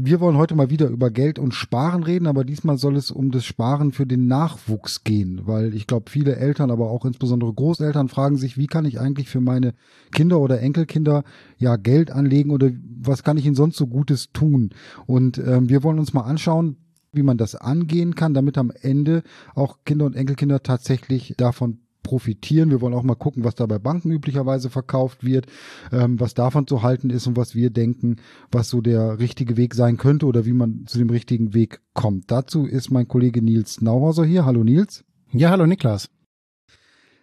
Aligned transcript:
Wir 0.00 0.20
wollen 0.20 0.36
heute 0.36 0.54
mal 0.54 0.70
wieder 0.70 0.86
über 0.86 1.10
Geld 1.10 1.40
und 1.40 1.54
Sparen 1.54 2.04
reden, 2.04 2.28
aber 2.28 2.44
diesmal 2.44 2.78
soll 2.78 2.94
es 2.94 3.10
um 3.10 3.32
das 3.32 3.44
Sparen 3.44 3.90
für 3.90 4.06
den 4.06 4.28
Nachwuchs 4.28 5.02
gehen, 5.02 5.40
weil 5.46 5.74
ich 5.74 5.88
glaube, 5.88 6.08
viele 6.08 6.36
Eltern, 6.36 6.70
aber 6.70 6.88
auch 6.88 7.04
insbesondere 7.04 7.52
Großeltern 7.52 8.08
fragen 8.08 8.36
sich, 8.36 8.56
wie 8.56 8.68
kann 8.68 8.84
ich 8.84 9.00
eigentlich 9.00 9.28
für 9.28 9.40
meine 9.40 9.74
Kinder 10.12 10.38
oder 10.38 10.60
Enkelkinder 10.60 11.24
ja 11.56 11.74
Geld 11.74 12.12
anlegen 12.12 12.52
oder 12.52 12.70
was 13.00 13.24
kann 13.24 13.38
ich 13.38 13.46
ihnen 13.46 13.56
sonst 13.56 13.76
so 13.76 13.88
Gutes 13.88 14.30
tun? 14.32 14.70
Und 15.06 15.38
ähm, 15.38 15.68
wir 15.68 15.82
wollen 15.82 15.98
uns 15.98 16.14
mal 16.14 16.22
anschauen, 16.22 16.76
wie 17.12 17.24
man 17.24 17.36
das 17.36 17.56
angehen 17.56 18.14
kann, 18.14 18.34
damit 18.34 18.56
am 18.56 18.70
Ende 18.70 19.24
auch 19.56 19.78
Kinder 19.84 20.06
und 20.06 20.14
Enkelkinder 20.14 20.62
tatsächlich 20.62 21.34
davon 21.36 21.80
profitieren. 22.08 22.70
Wir 22.70 22.80
wollen 22.80 22.94
auch 22.94 23.02
mal 23.02 23.16
gucken, 23.16 23.44
was 23.44 23.54
da 23.54 23.66
bei 23.66 23.78
Banken 23.78 24.10
üblicherweise 24.10 24.70
verkauft 24.70 25.24
wird, 25.24 25.46
ähm, 25.92 26.18
was 26.18 26.32
davon 26.32 26.66
zu 26.66 26.82
halten 26.82 27.10
ist 27.10 27.26
und 27.26 27.36
was 27.36 27.54
wir 27.54 27.68
denken, 27.68 28.16
was 28.50 28.70
so 28.70 28.80
der 28.80 29.18
richtige 29.18 29.58
Weg 29.58 29.74
sein 29.74 29.98
könnte 29.98 30.24
oder 30.24 30.46
wie 30.46 30.54
man 30.54 30.86
zu 30.86 30.96
dem 30.96 31.10
richtigen 31.10 31.52
Weg 31.52 31.80
kommt. 31.92 32.30
Dazu 32.30 32.64
ist 32.64 32.90
mein 32.90 33.08
Kollege 33.08 33.42
Nils 33.42 33.82
Nauhauser 33.82 34.24
hier. 34.24 34.46
Hallo 34.46 34.64
Nils. 34.64 35.04
Ja, 35.32 35.50
hallo 35.50 35.66
Niklas. 35.66 36.08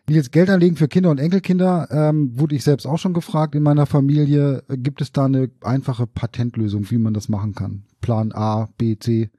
Nils, 0.07 0.29
Geld 0.29 0.51
anlegen 0.51 0.75
für 0.75 0.88
Kinder 0.88 1.09
und 1.09 1.19
Enkelkinder, 1.19 1.88
ähm, 1.89 2.38
wurde 2.39 2.53
ich 2.53 2.63
selbst 2.63 2.85
auch 2.85 2.99
schon 2.99 3.13
gefragt 3.13 3.55
in 3.55 3.63
meiner 3.63 3.88
Familie. 3.88 4.61
Gibt 4.69 5.01
es 5.01 5.11
da 5.11 5.25
eine 5.25 5.49
einfache 5.61 6.05
Patentlösung, 6.05 6.91
wie 6.91 6.99
man 6.99 7.15
das 7.15 7.27
machen 7.27 7.55
kann? 7.55 7.85
Plan 8.01 8.31
A, 8.33 8.69
B, 8.77 8.99
C? 8.99 9.31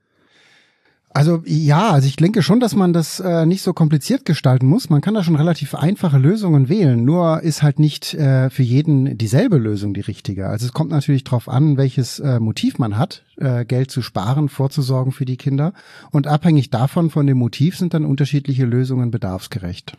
Also 1.16 1.42
ja, 1.46 1.92
also 1.92 2.08
ich 2.08 2.16
denke 2.16 2.42
schon, 2.42 2.60
dass 2.60 2.76
man 2.76 2.92
das 2.92 3.20
äh, 3.20 3.46
nicht 3.46 3.62
so 3.62 3.72
kompliziert 3.72 4.26
gestalten 4.26 4.66
muss. 4.66 4.90
Man 4.90 5.00
kann 5.00 5.14
da 5.14 5.24
schon 5.24 5.36
relativ 5.36 5.74
einfache 5.74 6.18
Lösungen 6.18 6.68
wählen. 6.68 7.06
Nur 7.06 7.42
ist 7.42 7.62
halt 7.62 7.78
nicht 7.78 8.12
äh, 8.12 8.50
für 8.50 8.62
jeden 8.62 9.16
dieselbe 9.16 9.56
Lösung 9.56 9.94
die 9.94 10.02
richtige. 10.02 10.46
Also 10.46 10.66
es 10.66 10.74
kommt 10.74 10.90
natürlich 10.90 11.24
darauf 11.24 11.48
an, 11.48 11.78
welches 11.78 12.18
äh, 12.18 12.38
Motiv 12.38 12.78
man 12.78 12.98
hat, 12.98 13.24
äh, 13.38 13.64
Geld 13.64 13.90
zu 13.90 14.02
sparen, 14.02 14.50
vorzusorgen 14.50 15.10
für 15.10 15.24
die 15.24 15.38
Kinder. 15.38 15.72
Und 16.10 16.26
abhängig 16.26 16.68
davon, 16.68 17.08
von 17.08 17.26
dem 17.26 17.38
Motiv, 17.38 17.78
sind 17.78 17.94
dann 17.94 18.04
unterschiedliche 18.04 18.66
Lösungen 18.66 19.10
bedarfsgerecht. 19.10 19.96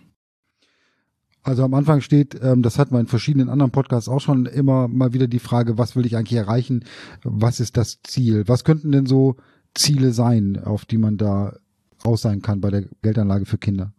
Also 1.42 1.64
am 1.64 1.74
Anfang 1.74 2.02
steht, 2.02 2.40
ähm, 2.44 2.62
das 2.62 2.78
hatten 2.78 2.94
wir 2.94 3.00
in 3.00 3.08
verschiedenen 3.08 3.50
anderen 3.50 3.72
Podcasts 3.72 4.08
auch 4.08 4.22
schon 4.22 4.46
immer 4.46 4.88
mal 4.88 5.14
wieder 5.14 5.28
die 5.28 5.40
Frage, 5.40 5.80
was 5.80 5.96
will 5.96 6.06
ich 6.06 6.16
eigentlich 6.16 6.38
erreichen? 6.38 6.86
Was 7.24 7.60
ist 7.60 7.76
das 7.76 8.04
Ziel? 8.04 8.44
Was 8.48 8.64
könnten 8.64 8.92
denn 8.92 9.08
so 9.08 9.38
Ziele 9.78 10.12
sein, 10.12 10.62
auf 10.64 10.86
die 10.86 10.98
man 10.98 11.18
da 11.18 11.56
raus 12.06 12.22
sein 12.22 12.42
kann 12.42 12.62
bei 12.62 12.70
der 12.70 12.84
Geldanlage 13.02 13.46
für 13.46 13.58
Kinder? 13.58 13.94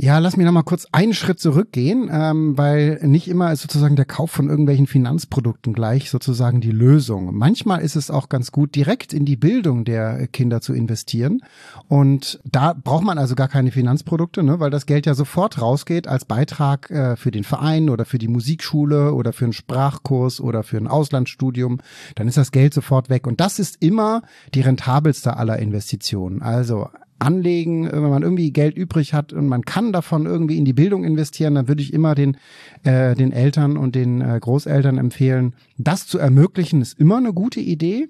Ja, 0.00 0.20
lass 0.20 0.36
mich 0.36 0.46
noch 0.46 0.52
mal 0.52 0.62
kurz 0.62 0.86
einen 0.92 1.12
Schritt 1.12 1.40
zurückgehen, 1.40 2.08
ähm, 2.12 2.56
weil 2.56 3.00
nicht 3.02 3.26
immer 3.26 3.52
ist 3.52 3.62
sozusagen 3.62 3.96
der 3.96 4.04
Kauf 4.04 4.30
von 4.30 4.48
irgendwelchen 4.48 4.86
Finanzprodukten 4.86 5.72
gleich 5.72 6.08
sozusagen 6.08 6.60
die 6.60 6.70
Lösung. 6.70 7.34
Manchmal 7.34 7.80
ist 7.80 7.96
es 7.96 8.08
auch 8.08 8.28
ganz 8.28 8.52
gut, 8.52 8.76
direkt 8.76 9.12
in 9.12 9.24
die 9.24 9.34
Bildung 9.34 9.84
der 9.84 10.28
Kinder 10.28 10.60
zu 10.60 10.72
investieren. 10.72 11.40
Und 11.88 12.38
da 12.44 12.74
braucht 12.74 13.02
man 13.02 13.18
also 13.18 13.34
gar 13.34 13.48
keine 13.48 13.72
Finanzprodukte, 13.72 14.44
ne, 14.44 14.60
weil 14.60 14.70
das 14.70 14.86
Geld 14.86 15.04
ja 15.04 15.14
sofort 15.14 15.60
rausgeht 15.60 16.06
als 16.06 16.24
Beitrag 16.24 16.88
äh, 16.92 17.16
für 17.16 17.32
den 17.32 17.42
Verein 17.42 17.90
oder 17.90 18.04
für 18.04 18.18
die 18.18 18.28
Musikschule 18.28 19.14
oder 19.14 19.32
für 19.32 19.46
einen 19.46 19.52
Sprachkurs 19.52 20.40
oder 20.40 20.62
für 20.62 20.76
ein 20.76 20.86
Auslandsstudium. 20.86 21.80
Dann 22.14 22.28
ist 22.28 22.38
das 22.38 22.52
Geld 22.52 22.72
sofort 22.72 23.10
weg. 23.10 23.26
Und 23.26 23.40
das 23.40 23.58
ist 23.58 23.82
immer 23.82 24.22
die 24.54 24.60
rentabelste 24.60 25.36
aller 25.36 25.58
Investitionen. 25.58 26.40
Also 26.40 26.86
anlegen, 27.18 27.90
wenn 27.90 28.02
man 28.02 28.22
irgendwie 28.22 28.52
Geld 28.52 28.76
übrig 28.76 29.14
hat 29.14 29.32
und 29.32 29.46
man 29.48 29.62
kann 29.62 29.92
davon 29.92 30.26
irgendwie 30.26 30.58
in 30.58 30.64
die 30.64 30.72
Bildung 30.72 31.04
investieren, 31.04 31.54
dann 31.54 31.68
würde 31.68 31.82
ich 31.82 31.92
immer 31.92 32.14
den, 32.14 32.36
äh, 32.84 33.14
den 33.14 33.32
Eltern 33.32 33.76
und 33.76 33.94
den 33.94 34.20
äh, 34.20 34.38
Großeltern 34.40 34.98
empfehlen, 34.98 35.54
das 35.76 36.06
zu 36.06 36.18
ermöglichen, 36.18 36.80
ist 36.80 36.98
immer 36.98 37.16
eine 37.16 37.32
gute 37.32 37.60
Idee. 37.60 38.08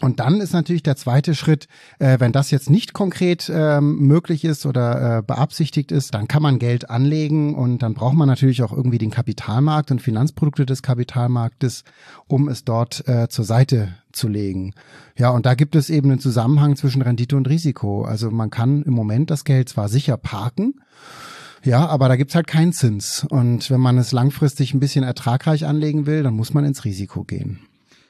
Und 0.00 0.20
dann 0.20 0.40
ist 0.40 0.52
natürlich 0.52 0.84
der 0.84 0.96
zweite 0.96 1.34
Schritt, 1.34 1.66
äh, 1.98 2.20
wenn 2.20 2.32
das 2.32 2.50
jetzt 2.50 2.70
nicht 2.70 2.92
konkret 2.92 3.50
ähm, 3.52 3.98
möglich 3.98 4.44
ist 4.44 4.64
oder 4.64 5.18
äh, 5.18 5.22
beabsichtigt 5.22 5.90
ist, 5.90 6.14
dann 6.14 6.28
kann 6.28 6.42
man 6.42 6.58
Geld 6.58 6.88
anlegen 6.88 7.54
und 7.54 7.82
dann 7.82 7.94
braucht 7.94 8.14
man 8.14 8.28
natürlich 8.28 8.62
auch 8.62 8.72
irgendwie 8.72 8.98
den 8.98 9.10
Kapitalmarkt 9.10 9.90
und 9.90 10.00
Finanzprodukte 10.00 10.66
des 10.66 10.82
Kapitalmarktes, 10.82 11.82
um 12.28 12.48
es 12.48 12.64
dort 12.64 13.08
äh, 13.08 13.28
zur 13.28 13.44
Seite 13.44 13.94
zu 14.12 14.28
legen. 14.28 14.72
Ja, 15.16 15.30
und 15.30 15.46
da 15.46 15.54
gibt 15.54 15.74
es 15.74 15.90
eben 15.90 16.10
einen 16.10 16.20
Zusammenhang 16.20 16.76
zwischen 16.76 17.02
Rendite 17.02 17.36
und 17.36 17.48
Risiko. 17.48 18.04
Also 18.04 18.30
man 18.30 18.50
kann 18.50 18.82
im 18.82 18.92
Moment 18.92 19.30
das 19.30 19.44
Geld 19.44 19.68
zwar 19.68 19.88
sicher 19.88 20.16
parken, 20.16 20.74
ja, 21.64 21.86
aber 21.86 22.08
da 22.08 22.16
gibt's 22.16 22.36
halt 22.36 22.46
keinen 22.46 22.72
Zins. 22.72 23.26
Und 23.28 23.68
wenn 23.70 23.80
man 23.80 23.98
es 23.98 24.12
langfristig 24.12 24.74
ein 24.74 24.80
bisschen 24.80 25.04
ertragreich 25.04 25.66
anlegen 25.66 26.06
will, 26.06 26.22
dann 26.22 26.34
muss 26.34 26.54
man 26.54 26.64
ins 26.64 26.84
Risiko 26.84 27.24
gehen. 27.24 27.58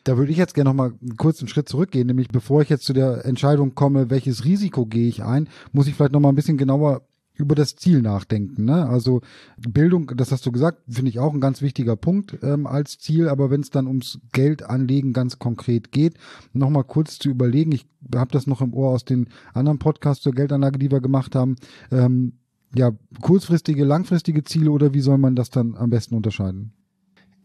Da 0.09 0.17
würde 0.17 0.33
ich 0.33 0.39
jetzt 0.39 0.55
gerne 0.55 0.71
noch 0.71 0.75
mal 0.75 0.95
kurz 1.19 1.41
einen 1.41 1.49
Schritt 1.49 1.69
zurückgehen, 1.69 2.07
nämlich 2.07 2.29
bevor 2.29 2.63
ich 2.63 2.71
jetzt 2.71 2.87
zu 2.87 2.95
der 2.95 3.27
Entscheidung 3.27 3.75
komme, 3.75 4.09
welches 4.09 4.47
Risiko 4.47 4.87
gehe 4.87 5.07
ich 5.07 5.23
ein, 5.23 5.51
muss 5.73 5.87
ich 5.87 5.97
vielleicht 5.97 6.13
noch 6.13 6.21
mal 6.21 6.31
ein 6.31 6.35
bisschen 6.35 6.57
genauer 6.57 7.03
über 7.35 7.55
das 7.55 7.77
Ziel 7.77 8.01
nachdenken. 8.01 8.65
Ne? 8.65 8.89
Also 8.89 9.21
Bildung, 9.59 10.11
das 10.17 10.33
hast 10.33 10.47
du 10.47 10.51
gesagt, 10.51 10.81
finde 10.89 11.11
ich 11.11 11.19
auch 11.19 11.35
ein 11.35 11.43
ganz 11.43 11.61
wichtiger 11.61 11.95
Punkt 11.95 12.39
ähm, 12.43 12.67
als 12.67 12.99
Ziel. 12.99 13.29
Aber 13.29 13.51
wenn 13.51 13.61
es 13.61 13.69
dann 13.69 13.87
ums 13.87 14.19
Geld 14.33 14.63
anlegen 14.63 15.13
ganz 15.13 15.39
konkret 15.39 15.93
geht, 15.93 16.15
noch 16.55 16.71
mal 16.71 16.85
kurz 16.85 17.19
zu 17.19 17.29
überlegen. 17.29 17.73
Ich 17.73 17.85
habe 18.15 18.33
das 18.33 18.47
noch 18.47 18.63
im 18.63 18.73
Ohr 18.73 18.89
aus 18.93 19.05
den 19.05 19.29
anderen 19.53 19.79
Podcasts 19.79 20.23
zur 20.23 20.33
Geldanlage, 20.33 20.79
die 20.79 20.91
wir 20.91 21.03
gemacht 21.03 21.35
haben. 21.35 21.57
Ähm, 21.93 22.33
ja, 22.75 22.93
kurzfristige, 23.21 23.85
langfristige 23.85 24.43
Ziele 24.43 24.71
oder 24.71 24.95
wie 24.95 25.01
soll 25.01 25.19
man 25.19 25.37
das 25.37 25.51
dann 25.51 25.77
am 25.77 25.91
besten 25.91 26.15
unterscheiden? 26.15 26.73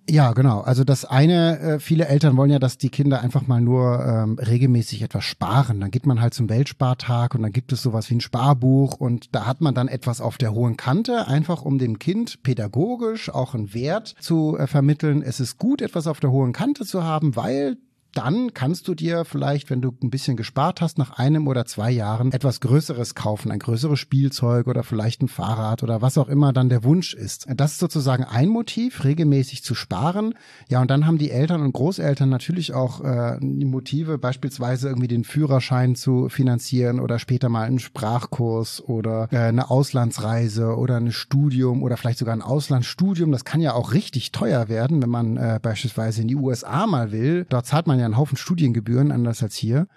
Ja, 0.09 0.33
genau. 0.33 0.59
Also 0.59 0.83
das 0.83 1.05
eine, 1.05 1.59
äh, 1.59 1.79
viele 1.79 2.07
Eltern 2.07 2.35
wollen 2.35 2.51
ja, 2.51 2.59
dass 2.59 2.77
die 2.77 2.89
Kinder 2.89 3.21
einfach 3.21 3.47
mal 3.47 3.61
nur 3.61 4.05
ähm, 4.05 4.37
regelmäßig 4.37 5.01
etwas 5.01 5.23
sparen. 5.23 5.79
Dann 5.79 5.91
geht 5.91 6.05
man 6.05 6.19
halt 6.19 6.33
zum 6.33 6.49
Weltspartag 6.49 7.35
und 7.35 7.41
dann 7.41 7.53
gibt 7.53 7.71
es 7.71 7.81
sowas 7.81 8.09
wie 8.09 8.15
ein 8.15 8.21
Sparbuch 8.21 8.95
und 8.99 9.33
da 9.33 9.45
hat 9.45 9.61
man 9.61 9.73
dann 9.73 9.87
etwas 9.87 10.19
auf 10.19 10.37
der 10.37 10.53
hohen 10.53 10.75
Kante, 10.75 11.27
einfach 11.27 11.61
um 11.61 11.77
dem 11.77 11.99
Kind 11.99 12.43
pädagogisch 12.43 13.29
auch 13.29 13.53
einen 13.53 13.73
Wert 13.73 14.15
zu 14.19 14.57
äh, 14.57 14.67
vermitteln. 14.67 15.21
Es 15.21 15.39
ist 15.39 15.57
gut, 15.57 15.81
etwas 15.81 16.07
auf 16.07 16.19
der 16.19 16.31
hohen 16.31 16.51
Kante 16.51 16.85
zu 16.85 17.03
haben, 17.03 17.37
weil 17.37 17.77
dann 18.13 18.53
kannst 18.53 18.87
du 18.87 18.93
dir 18.93 19.25
vielleicht, 19.25 19.69
wenn 19.69 19.81
du 19.81 19.93
ein 20.03 20.09
bisschen 20.09 20.37
gespart 20.37 20.81
hast, 20.81 20.97
nach 20.97 21.17
einem 21.17 21.47
oder 21.47 21.65
zwei 21.65 21.91
Jahren 21.91 22.31
etwas 22.31 22.61
Größeres 22.61 23.15
kaufen, 23.15 23.51
ein 23.51 23.59
größeres 23.59 23.99
Spielzeug 23.99 24.67
oder 24.67 24.83
vielleicht 24.83 25.21
ein 25.21 25.27
Fahrrad 25.27 25.83
oder 25.83 26.01
was 26.01 26.17
auch 26.17 26.29
immer 26.29 26.53
dann 26.53 26.69
der 26.69 26.83
Wunsch 26.83 27.13
ist. 27.13 27.47
Das 27.55 27.73
ist 27.73 27.79
sozusagen 27.79 28.23
ein 28.23 28.49
Motiv, 28.49 29.03
regelmäßig 29.03 29.63
zu 29.63 29.75
sparen. 29.75 30.35
Ja, 30.69 30.81
und 30.81 30.91
dann 30.91 31.07
haben 31.07 31.17
die 31.17 31.31
Eltern 31.31 31.61
und 31.61 31.73
Großeltern 31.73 32.29
natürlich 32.29 32.73
auch 32.73 33.01
äh, 33.03 33.37
die 33.41 33.65
Motive, 33.65 34.17
beispielsweise 34.17 34.89
irgendwie 34.89 35.07
den 35.07 35.23
Führerschein 35.23 35.95
zu 35.95 36.29
finanzieren 36.29 36.99
oder 36.99 37.19
später 37.19 37.49
mal 37.49 37.63
einen 37.63 37.79
Sprachkurs 37.79 38.83
oder 38.83 39.27
äh, 39.31 39.37
eine 39.37 39.69
Auslandsreise 39.69 40.77
oder 40.77 40.97
ein 40.97 41.11
Studium 41.11 41.81
oder 41.83 41.97
vielleicht 41.97 42.19
sogar 42.19 42.35
ein 42.35 42.41
Auslandsstudium. 42.41 43.31
Das 43.31 43.45
kann 43.45 43.61
ja 43.61 43.73
auch 43.73 43.93
richtig 43.93 44.31
teuer 44.31 44.69
werden, 44.69 45.01
wenn 45.01 45.09
man 45.09 45.37
äh, 45.37 45.59
beispielsweise 45.61 46.21
in 46.21 46.27
die 46.27 46.35
USA 46.35 46.85
mal 46.85 47.11
will. 47.11 47.45
Dort 47.49 47.65
zahlt 47.65 47.87
man 47.87 47.99
ja 47.99 48.02
ja 48.03 48.07
einen 48.07 48.17
Haufen 48.17 48.37
Studiengebühren, 48.37 49.11
anders 49.11 49.41
als 49.41 49.55
hier. 49.55 49.87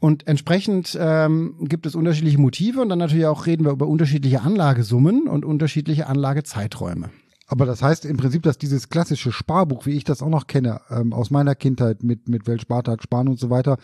Und 0.00 0.28
entsprechend 0.28 0.96
ähm, 1.00 1.56
gibt 1.62 1.86
es 1.86 1.94
unterschiedliche 1.94 2.38
Motive 2.38 2.80
und 2.80 2.88
dann 2.88 3.00
natürlich 3.00 3.26
auch 3.26 3.46
reden 3.46 3.64
wir 3.64 3.72
über 3.72 3.88
unterschiedliche 3.88 4.42
Anlagesummen 4.42 5.26
und 5.26 5.44
unterschiedliche 5.44 6.06
Anlagezeiträume. 6.06 7.10
Aber 7.50 7.64
das 7.64 7.82
heißt 7.82 8.04
im 8.04 8.18
Prinzip, 8.18 8.42
dass 8.42 8.58
dieses 8.58 8.90
klassische 8.90 9.32
Sparbuch, 9.32 9.86
wie 9.86 9.92
ich 9.92 10.04
das 10.04 10.22
auch 10.22 10.28
noch 10.28 10.46
kenne, 10.46 10.82
ähm, 10.90 11.14
aus 11.14 11.30
meiner 11.30 11.54
Kindheit 11.54 12.02
mit, 12.02 12.28
mit 12.28 12.46
Weltspartag, 12.46 13.02
Sparen 13.02 13.26
und 13.26 13.40
so 13.40 13.48
weiter, 13.48 13.78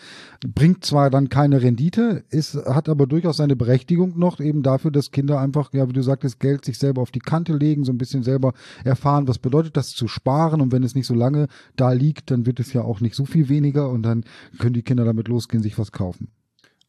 bringt 0.46 0.84
zwar 0.84 1.08
dann 1.08 1.31
keine 1.31 1.62
Rendite, 1.62 2.25
ist, 2.28 2.55
hat 2.55 2.90
aber 2.90 3.06
durchaus 3.06 3.38
seine 3.38 3.56
Berechtigung 3.56 4.19
noch 4.19 4.38
eben 4.38 4.62
dafür, 4.62 4.90
dass 4.90 5.12
Kinder 5.12 5.40
einfach, 5.40 5.72
ja, 5.72 5.88
wie 5.88 5.94
du 5.94 6.02
sagtest, 6.02 6.40
Geld 6.40 6.62
sich 6.62 6.78
selber 6.78 7.00
auf 7.00 7.11
die 7.11 7.20
Kante 7.20 7.56
legen, 7.56 7.84
so 7.84 7.93
ein 7.93 7.99
bisschen 7.99 8.22
selber 8.22 8.52
erfahren, 8.84 9.28
was 9.28 9.38
bedeutet 9.38 9.78
das 9.78 9.88
zu 9.90 10.08
sparen 10.08 10.61
und 10.61 10.70
wenn 10.70 10.82
es 10.82 10.94
nicht 10.94 11.06
so 11.06 11.14
lange 11.14 11.49
da 11.75 11.93
liegt, 11.93 12.31
dann 12.31 12.44
wird 12.44 12.61
es 12.61 12.75
ja 12.75 12.82
auch 12.82 13.00
nicht 13.00 13.14
so 13.14 13.25
viel 13.25 13.49
weniger 13.49 13.88
und 13.88 14.02
dann 14.02 14.25
können 14.58 14.75
die 14.75 14.82
Kinder 14.82 15.06
damit 15.06 15.28
losgehen, 15.28 15.62
sich 15.62 15.78
was 15.78 15.90
kaufen. 15.90 16.28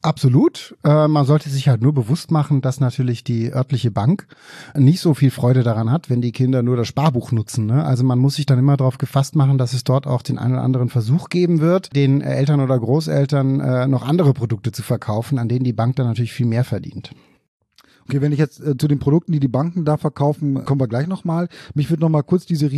Absolut. 0.06 0.78
Äh, 0.84 1.08
man 1.08 1.26
sollte 1.26 1.50
sich 1.50 1.68
halt 1.68 1.82
nur 1.82 1.92
bewusst 1.92 2.30
machen, 2.30 2.62
dass 2.62 2.80
natürlich 2.80 3.24
die 3.24 3.52
örtliche 3.52 3.90
Bank 3.90 4.28
nicht 4.76 5.00
so 5.00 5.16
viel 5.16 5.32
Freude 5.32 5.64
daran 5.64 5.90
hat, 5.90 6.12
wenn 6.12 6.22
die 6.22 6.32
Kinder 6.32 6.62
nur 6.62 6.78
das 6.78 6.88
Sparbuch 6.88 7.32
nutzen. 7.32 7.66
Ne? 7.66 7.84
Also 7.84 8.04
man 8.04 8.20
muss 8.20 8.36
sich 8.36 8.46
dann 8.46 8.60
immer 8.60 8.78
darauf 8.78 9.00
gefasst 9.00 9.36
machen, 9.36 9.58
dass 9.58 9.74
es 9.74 9.84
dort 9.84 10.06
auch 10.06 10.22
den 10.22 10.38
einen 10.38 10.54
oder 10.54 10.62
anderen 10.62 10.90
Versuch 10.90 11.30
geben 11.30 11.60
wird, 11.60 11.96
den 11.96 12.22
Eltern 12.22 12.60
oder 12.60 12.78
Großeltern 12.78 13.60
äh, 13.60 13.88
noch 13.88 14.08
andere 14.08 14.34
Produkte 14.34 14.72
zu 14.72 14.84
verkaufen, 14.84 15.40
an 15.40 15.50
denen 15.50 15.64
die 15.64 15.74
Bank 15.74 15.96
dann 15.96 16.06
natürlich 16.06 16.34
viel 16.34 16.46
mehr 16.46 16.66
verdient. 16.66 17.10
Okay, 18.08 18.22
wenn 18.22 18.32
ich 18.32 18.38
jetzt 18.38 18.60
äh, 18.60 18.78
zu 18.78 18.88
den 18.88 19.00
Produkten, 19.00 19.32
die 19.32 19.40
die 19.40 19.48
Banken 19.48 19.86
da 19.86 19.98
verkaufen, 19.98 20.64
kommen 20.66 20.80
wir 20.80 20.88
gleich 20.88 21.08
nochmal. 21.08 21.50
Mich 21.74 21.90
würde 21.90 22.04
nochmal 22.04 22.22
kurz 22.22 22.46
diese 22.46 22.70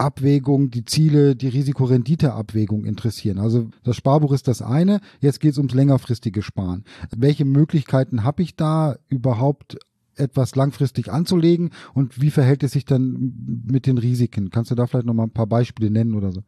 Risikoabwägung, 0.00 0.70
die 0.70 0.84
Ziele, 0.84 1.36
die 1.36 1.48
Risikorenditeabwägung 1.48 2.84
interessieren. 2.84 3.38
Also 3.38 3.68
das 3.84 3.96
Sparbuch 3.96 4.32
ist 4.32 4.48
das 4.48 4.62
eine, 4.62 5.00
jetzt 5.20 5.40
geht 5.40 5.52
es 5.52 5.58
ums 5.58 5.74
längerfristige 5.74 6.42
Sparen. 6.42 6.84
Welche 7.14 7.44
Möglichkeiten 7.44 8.24
habe 8.24 8.42
ich 8.42 8.56
da 8.56 8.96
überhaupt 9.08 9.78
etwas 10.16 10.54
langfristig 10.54 11.10
anzulegen 11.12 11.70
und 11.94 12.20
wie 12.20 12.30
verhält 12.30 12.62
es 12.62 12.72
sich 12.72 12.84
dann 12.84 13.62
mit 13.66 13.86
den 13.86 13.98
Risiken? 13.98 14.50
Kannst 14.50 14.70
du 14.70 14.74
da 14.74 14.86
vielleicht 14.86 15.06
nochmal 15.06 15.26
ein 15.26 15.32
paar 15.32 15.46
Beispiele 15.46 15.90
nennen 15.90 16.14
oder 16.14 16.32
so? 16.32 16.42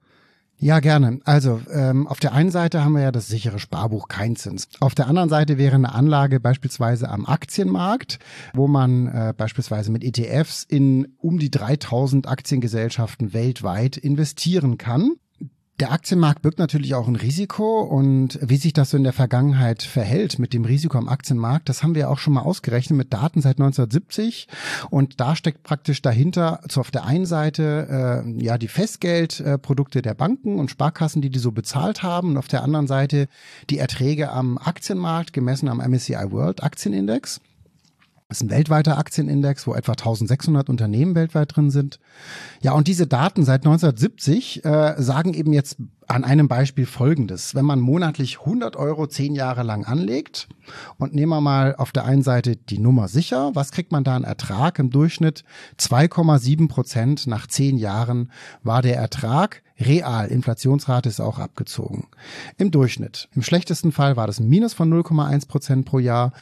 Ja, 0.63 0.79
gerne. 0.79 1.19
Also 1.25 1.61
ähm, 1.73 2.07
auf 2.07 2.21
der 2.21 2.35
einen 2.35 2.53
Seite 2.53 2.85
haben 2.85 2.93
wir 2.93 3.03
ja 3.03 3.11
das 3.11 3.27
sichere 3.27 3.59
Sparbuch 3.59 4.07
Keinzins. 4.07 4.69
Auf 4.79 4.95
der 4.95 5.09
anderen 5.09 5.29
Seite 5.29 5.59
wäre 5.59 5.75
eine 5.75 5.93
Anlage 5.93 6.39
beispielsweise 6.39 7.09
am 7.09 7.27
Aktienmarkt, 7.27 8.21
wo 8.55 8.69
man 8.69 9.09
äh, 9.09 9.35
beispielsweise 9.37 9.91
mit 9.91 10.05
ETFs 10.05 10.63
in 10.63 11.17
um 11.19 11.41
die 11.41 11.51
3000 11.51 12.29
Aktiengesellschaften 12.29 13.33
weltweit 13.33 13.97
investieren 13.97 14.79
kann. 14.79 15.17
Der 15.81 15.91
Aktienmarkt 15.91 16.43
birgt 16.43 16.59
natürlich 16.59 16.95
auch 16.95 17.09
ein 17.09 17.17
Risiko 17.17 17.81
und 17.81 18.39
wie 18.43 18.57
sich 18.57 18.73
das 18.73 18.91
so 18.91 18.97
in 18.97 19.05
der 19.05 19.13
Vergangenheit 19.13 19.83
verhält 19.83 20.39
mit 20.39 20.53
dem 20.53 20.65
Risiko 20.65 20.99
am 20.99 21.09
Aktienmarkt, 21.09 21.69
das 21.69 21.83
haben 21.83 21.95
wir 21.95 22.11
auch 22.11 22.19
schon 22.19 22.35
mal 22.35 22.43
ausgerechnet 22.43 22.97
mit 22.97 23.13
Daten 23.13 23.41
seit 23.41 23.59
1970 23.59 24.49
und 24.91 25.21
da 25.21 25.35
steckt 25.35 25.63
praktisch 25.63 26.03
dahinter 26.03 26.61
so 26.71 26.81
auf 26.81 26.91
der 26.91 27.05
einen 27.07 27.27
Seite 27.27 28.23
äh, 28.25 28.45
ja 28.45 28.59
die 28.59 28.69
Festgeldprodukte 28.69 30.03
der 30.03 30.15
Banken 30.15 30.59
und 30.59 30.71
Sparkassen, 30.71 31.23
die 31.23 31.31
die 31.31 31.39
so 31.39 31.53
bezahlt 31.53 32.03
haben 32.03 32.31
und 32.33 32.37
auf 32.37 32.49
der 32.49 32.63
anderen 32.63 32.87
Seite 32.87 33.27
die 33.71 33.79
Erträge 33.79 34.31
am 34.31 34.59
Aktienmarkt 34.59 35.33
gemessen 35.33 35.69
am 35.69 35.79
MSCI 35.79 36.31
World 36.31 36.63
Aktienindex. 36.63 37.41
Das 38.33 38.41
ist 38.41 38.47
ein 38.47 38.51
weltweiter 38.51 38.97
Aktienindex, 38.97 39.67
wo 39.67 39.75
etwa 39.75 39.93
1600 39.93 40.71
Unternehmen 40.71 41.15
weltweit 41.15 41.55
drin 41.55 41.71
sind. 41.71 42.01
Ja, 42.63 42.73
und 42.73 42.89
diese 42.89 43.07
Daten 43.07 43.45
seit 43.45 43.67
1970 43.67 44.65
äh, 44.65 44.95
sagen 44.97 45.35
eben 45.35 45.53
jetzt 45.53 45.77
an 46.09 46.25
einem 46.25 46.49
Beispiel 46.49 46.87
Folgendes. 46.87 47.55
Wenn 47.55 47.65
man 47.65 47.81
monatlich 47.81 48.41
100 48.41 48.77
Euro 48.77 49.07
zehn 49.07 49.35
Jahre 49.35 49.63
lang 49.63 49.85
anlegt 49.85 50.49
und 50.99 51.15
nehmen 51.15 51.31
wir 51.31 51.41
mal 51.41 51.75
auf 51.77 51.93
der 51.93 52.05
einen 52.05 52.23
Seite 52.23 52.57
die 52.57 52.79
Nummer 52.79 53.09
sicher, 53.09 53.51
was 53.55 53.73
kriegt 53.73 53.93
man 53.93 54.05
da 54.05 54.17
an 54.17 54.25
Ertrag? 54.25 54.79
Im 54.79 54.91
Durchschnitt 54.91 55.45
2,7 55.79 56.69
Prozent 56.69 57.27
nach 57.27 57.47
zehn 57.47 57.79
Jahren 57.79 58.31
war 58.63 58.83
der 58.83 58.97
Ertrag 58.97 59.63
real. 59.81 60.29
Inflationsrate 60.29 61.09
ist 61.09 61.21
auch 61.21 61.39
abgezogen. 61.39 62.09
Im 62.59 62.71
Durchschnitt. 62.71 63.29
Im 63.35 63.43
schlechtesten 63.43 63.93
Fall 63.93 64.17
war 64.17 64.27
das 64.27 64.41
ein 64.41 64.49
Minus 64.49 64.75
von 64.75 64.93
0,1 64.93 65.49
Prozent 65.49 65.87
pro 65.87 65.99
Jahr, 65.99 66.33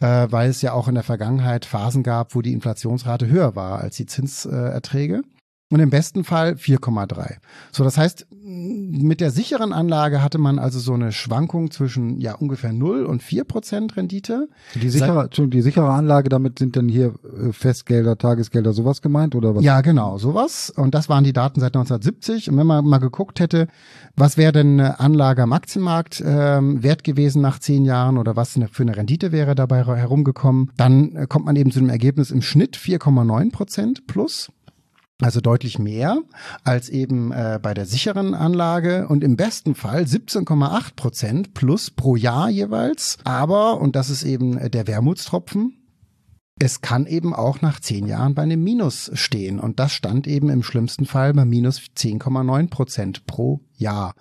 äh, 0.00 0.26
weil 0.30 0.50
es 0.50 0.62
ja 0.62 0.72
auch 0.72 0.88
in 0.88 0.94
der 0.94 1.04
Vergangenheit 1.04 1.64
Phasen 1.64 2.02
gab, 2.02 2.34
wo 2.34 2.42
die 2.42 2.52
Inflationsrate 2.52 3.26
höher 3.26 3.56
war 3.56 3.80
als 3.80 3.96
die 3.96 4.06
Zinserträge. 4.06 5.22
Und 5.68 5.80
im 5.80 5.90
besten 5.90 6.22
Fall 6.22 6.52
4,3. 6.52 7.38
So, 7.72 7.82
das 7.82 7.98
heißt, 7.98 8.28
mit 8.30 9.20
der 9.20 9.32
sicheren 9.32 9.72
Anlage 9.72 10.22
hatte 10.22 10.38
man 10.38 10.60
also 10.60 10.78
so 10.78 10.92
eine 10.92 11.10
Schwankung 11.10 11.72
zwischen 11.72 12.20
ja 12.20 12.36
ungefähr 12.36 12.72
0 12.72 13.04
und 13.04 13.20
4 13.20 13.42
Prozent 13.42 13.96
Rendite. 13.96 14.48
Die 14.76 14.88
sichere, 14.88 15.28
die 15.28 15.62
sichere 15.62 15.90
Anlage, 15.90 16.28
damit 16.28 16.60
sind 16.60 16.76
dann 16.76 16.88
hier 16.88 17.14
äh, 17.24 17.52
Festgelder, 17.52 18.16
Tagesgelder, 18.16 18.72
sowas 18.72 19.02
gemeint 19.02 19.34
oder 19.34 19.56
was? 19.56 19.64
Ja, 19.64 19.80
genau, 19.80 20.18
sowas. 20.18 20.70
Und 20.70 20.94
das 20.94 21.08
waren 21.08 21.24
die 21.24 21.32
Daten 21.32 21.58
seit 21.58 21.74
1970. 21.74 22.48
Und 22.48 22.58
wenn 22.58 22.66
man 22.68 22.84
mal 22.84 22.98
geguckt 22.98 23.40
hätte, 23.40 23.66
was 24.14 24.36
wäre 24.36 24.52
denn 24.52 24.78
eine 24.78 25.00
Anlage 25.00 25.42
am 25.42 25.52
Aktienmarkt 25.52 26.22
ähm, 26.24 26.84
wert 26.84 27.02
gewesen 27.02 27.42
nach 27.42 27.58
zehn 27.58 27.84
Jahren 27.84 28.18
oder 28.18 28.36
was 28.36 28.56
für 28.70 28.82
eine 28.84 28.96
Rendite 28.96 29.32
wäre 29.32 29.56
dabei 29.56 29.84
herumgekommen, 29.84 30.70
dann 30.76 31.16
äh, 31.16 31.26
kommt 31.28 31.46
man 31.46 31.56
eben 31.56 31.72
zu 31.72 31.80
dem 31.80 31.90
Ergebnis 31.90 32.30
im 32.30 32.42
Schnitt 32.42 32.76
4,9 32.76 33.50
Prozent 33.50 34.06
plus. 34.06 34.52
Also 35.22 35.40
deutlich 35.40 35.78
mehr 35.78 36.18
als 36.62 36.90
eben 36.90 37.32
äh, 37.32 37.58
bei 37.62 37.72
der 37.72 37.86
sicheren 37.86 38.34
Anlage 38.34 39.08
und 39.08 39.24
im 39.24 39.36
besten 39.36 39.74
Fall 39.74 40.02
17,8 40.02 40.94
Prozent 40.94 41.54
plus 41.54 41.90
pro 41.90 42.16
Jahr 42.16 42.50
jeweils. 42.50 43.16
Aber, 43.24 43.80
und 43.80 43.96
das 43.96 44.10
ist 44.10 44.24
eben 44.24 44.58
äh, 44.58 44.68
der 44.68 44.86
Wermutstropfen, 44.86 45.72
es 46.58 46.80
kann 46.80 47.04
eben 47.04 47.34
auch 47.34 47.60
nach 47.60 47.80
zehn 47.80 48.06
Jahren 48.06 48.34
bei 48.34 48.42
einem 48.42 48.64
Minus 48.64 49.10
stehen. 49.12 49.60
Und 49.60 49.78
das 49.78 49.92
stand 49.92 50.26
eben 50.26 50.48
im 50.48 50.62
schlimmsten 50.62 51.04
Fall 51.04 51.34
bei 51.34 51.44
minus 51.44 51.80
10,9 51.80 52.70
Prozent 52.70 53.26
pro 53.26 53.60
Jahr. 53.74 54.14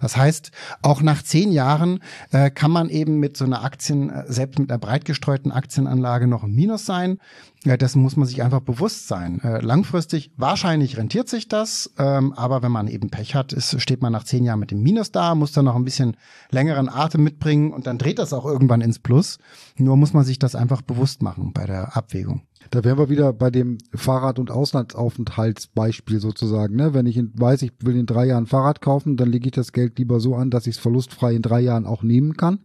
Das 0.00 0.16
heißt, 0.16 0.52
auch 0.80 1.02
nach 1.02 1.22
zehn 1.22 1.52
Jahren 1.52 2.00
äh, 2.30 2.50
kann 2.50 2.70
man 2.70 2.88
eben 2.88 3.18
mit 3.18 3.36
so 3.36 3.44
einer 3.44 3.62
Aktien, 3.62 4.08
äh, 4.08 4.24
selbst 4.26 4.58
mit 4.58 4.70
einer 4.70 4.78
breit 4.78 5.04
gestreuten 5.04 5.52
Aktienanlage 5.52 6.26
noch 6.26 6.44
im 6.44 6.54
Minus 6.54 6.86
sein. 6.86 7.18
Ja, 7.64 7.76
dessen 7.76 8.02
muss 8.02 8.16
man 8.16 8.26
sich 8.26 8.42
einfach 8.42 8.60
bewusst 8.60 9.06
sein. 9.06 9.40
Äh, 9.44 9.60
langfristig, 9.60 10.32
wahrscheinlich 10.36 10.96
rentiert 10.96 11.28
sich 11.28 11.46
das, 11.46 11.92
ähm, 11.96 12.32
aber 12.32 12.60
wenn 12.62 12.72
man 12.72 12.88
eben 12.88 13.08
Pech 13.08 13.36
hat, 13.36 13.52
ist, 13.52 13.80
steht 13.80 14.02
man 14.02 14.12
nach 14.12 14.24
zehn 14.24 14.42
Jahren 14.42 14.58
mit 14.58 14.72
dem 14.72 14.82
Minus 14.82 15.12
da, 15.12 15.36
muss 15.36 15.52
dann 15.52 15.66
noch 15.66 15.76
ein 15.76 15.84
bisschen 15.84 16.16
längeren 16.50 16.88
Atem 16.88 17.22
mitbringen 17.22 17.72
und 17.72 17.86
dann 17.86 17.98
dreht 17.98 18.18
das 18.18 18.32
auch 18.32 18.46
irgendwann 18.46 18.80
ins 18.80 18.98
Plus. 18.98 19.38
Nur 19.76 19.96
muss 19.96 20.12
man 20.12 20.24
sich 20.24 20.40
das 20.40 20.56
einfach 20.56 20.82
bewusst 20.82 21.22
machen 21.22 21.52
bei 21.52 21.66
der 21.66 21.96
Abwägung. 21.96 22.42
Da 22.70 22.84
wären 22.84 22.98
wir 22.98 23.08
wieder 23.08 23.32
bei 23.32 23.50
dem 23.50 23.78
Fahrrad- 23.94 24.38
und 24.38 24.50
Auslandsaufenthaltsbeispiel 24.50 26.20
sozusagen. 26.20 26.76
Ne? 26.76 26.94
Wenn 26.94 27.06
ich 27.06 27.16
in, 27.16 27.32
weiß, 27.34 27.62
ich 27.62 27.72
will 27.80 27.96
in 27.96 28.06
drei 28.06 28.26
Jahren 28.26 28.46
Fahrrad 28.46 28.80
kaufen, 28.80 29.16
dann 29.16 29.30
lege 29.30 29.46
ich 29.46 29.52
das 29.52 29.72
Geld 29.72 29.98
lieber 29.98 30.20
so 30.20 30.34
an, 30.34 30.50
dass 30.50 30.66
ich 30.66 30.76
es 30.76 30.80
verlustfrei 30.80 31.34
in 31.34 31.42
drei 31.42 31.60
Jahren 31.60 31.86
auch 31.86 32.02
nehmen 32.02 32.36
kann 32.36 32.60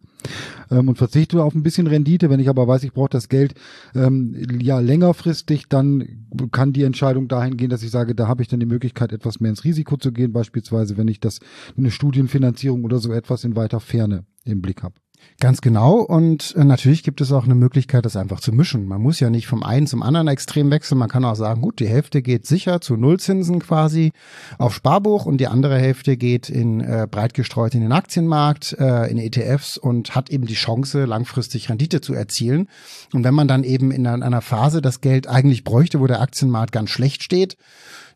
ähm, 0.72 0.90
und 0.90 0.98
verzichte 0.98 1.44
auf 1.44 1.56
ein 1.56 1.64
bisschen 1.64 1.88
Rendite. 1.88 2.30
Wenn 2.30 2.40
ich 2.40 2.50
aber 2.50 2.68
weiß, 2.68 2.84
ich 2.84 2.94
brauche 2.94 3.10
das 3.10 3.30
Geld 3.30 3.54
ähm, 3.96 4.36
ja 4.60 4.80
längerfristig, 4.80 5.68
dann 5.70 6.28
kann 6.52 6.74
die 6.74 6.84
Entscheidung 6.84 7.28
dahin 7.28 7.58
gehen, 7.58 7.70
dass 7.70 7.84
ich 7.84 7.92
sage, 7.92 8.16
da 8.16 8.28
habe 8.28 8.42
ich 8.42 8.48
dann 8.48 8.60
die 8.60 8.66
Möglichkeit, 8.66 9.12
etwas 9.12 9.40
mehr 9.40 9.52
ins 9.52 9.64
Risiko 9.64 9.98
zu 9.98 10.12
gehen, 10.12 10.32
beispielsweise 10.32 10.98
wenn 10.98 11.08
ich 11.08 11.20
das 11.20 11.40
eine 11.78 11.92
Studienfinanzierung 11.92 12.84
oder 12.84 13.00
so 13.00 13.12
etwas 13.12 13.44
in 13.44 13.56
weiter 13.56 13.80
Ferne 13.80 14.26
im 14.44 14.62
Blick 14.62 14.84
habe. 14.84 14.96
Ganz 15.40 15.62
genau. 15.62 16.00
Und 16.00 16.56
äh, 16.58 16.64
natürlich 16.64 17.04
gibt 17.04 17.22
es 17.22 17.32
auch 17.32 17.46
eine 17.46 17.54
Möglichkeit, 17.54 18.06
das 18.06 18.16
einfach 18.16 18.40
zu 18.40 18.52
mischen. 18.52 18.88
Man 18.88 19.02
muss 19.02 19.20
ja 19.20 19.30
nicht 19.30 19.46
vom 19.46 19.62
einen 19.62 19.86
zum 19.86 20.02
anderen 20.02 20.28
extrem 20.28 20.72
wechseln. 20.72 20.98
Man 20.98 21.10
kann 21.10 21.24
auch 21.26 21.36
sagen, 21.36 21.62
gut, 21.62 21.80
die 21.80 21.88
Hälfte 21.88 22.24
geht 22.24 22.48
sicher 22.48 22.82
zu 22.82 22.98
Nullzinsen 22.98 23.60
quasi 23.60 24.14
auf 24.58 24.74
Sparbuch 24.74 25.28
und 25.28 25.38
die 25.38 25.48
andere 25.48 25.78
Hälfte 25.78 26.18
geht 26.18 26.50
in 26.50 26.82
äh, 26.82 27.08
breit 27.10 27.36
gestreut 27.36 27.76
in 27.76 27.82
den 27.82 27.92
Aktienmarkt, 27.92 28.76
äh, 28.80 29.12
in 29.12 29.20
ETFs 29.20 29.78
und 29.78 30.16
hat 30.16 30.32
eben 30.32 30.48
die 30.48 30.56
Chance, 30.56 31.06
langfristig 31.06 31.70
Rendite 31.70 32.02
zu 32.02 32.16
erzielen. 32.16 32.68
Und 33.14 33.24
wenn 33.24 33.36
man 33.36 33.48
dann 33.48 33.64
eben 33.64 33.92
in 33.92 34.08
einer 34.08 34.42
Phase 34.42 34.82
das 34.82 35.02
Geld 35.02 35.28
eigentlich 35.28 35.64
bräuchte, 35.64 36.00
wo 36.00 36.08
der 36.08 36.22
Aktienmarkt 36.22 36.72
ganz 36.72 36.90
schlecht 36.90 37.22
steht, 37.22 37.58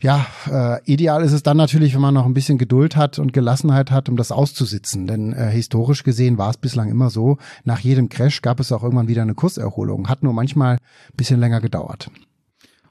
ja, 0.02 0.26
äh, 0.50 0.92
ideal 0.92 1.24
ist 1.24 1.32
es 1.32 1.44
dann 1.44 1.58
natürlich, 1.58 1.94
wenn 1.94 2.02
man 2.02 2.14
noch 2.14 2.26
ein 2.26 2.34
bisschen 2.34 2.58
Geduld 2.58 2.96
hat 2.96 3.20
und 3.20 3.34
Gelassenheit 3.34 3.92
hat, 3.92 4.10
um 4.10 4.18
das 4.18 4.32
auszusitzen. 4.32 5.06
Denn 5.06 5.34
äh, 5.34 5.52
historisch 5.52 6.04
gesehen 6.04 6.38
war 6.38 6.50
es 6.50 6.58
bislang 6.58 6.90
immer 6.90 7.10
so, 7.10 7.38
nach 7.64 7.80
jedem 7.80 8.10
Crash 8.10 8.42
gab 8.42 8.60
es 8.60 8.72
auch 8.72 8.84
irgendwann 8.84 9.08
wieder 9.08 9.22
eine 9.22 9.36
Kurserholung. 9.36 10.10
Hat 10.10 10.24
nur 10.24 10.34
manchmal 10.34 10.74
ein 10.76 11.18
bisschen 11.18 11.40
länger 11.40 11.62
gedauert. 11.62 12.10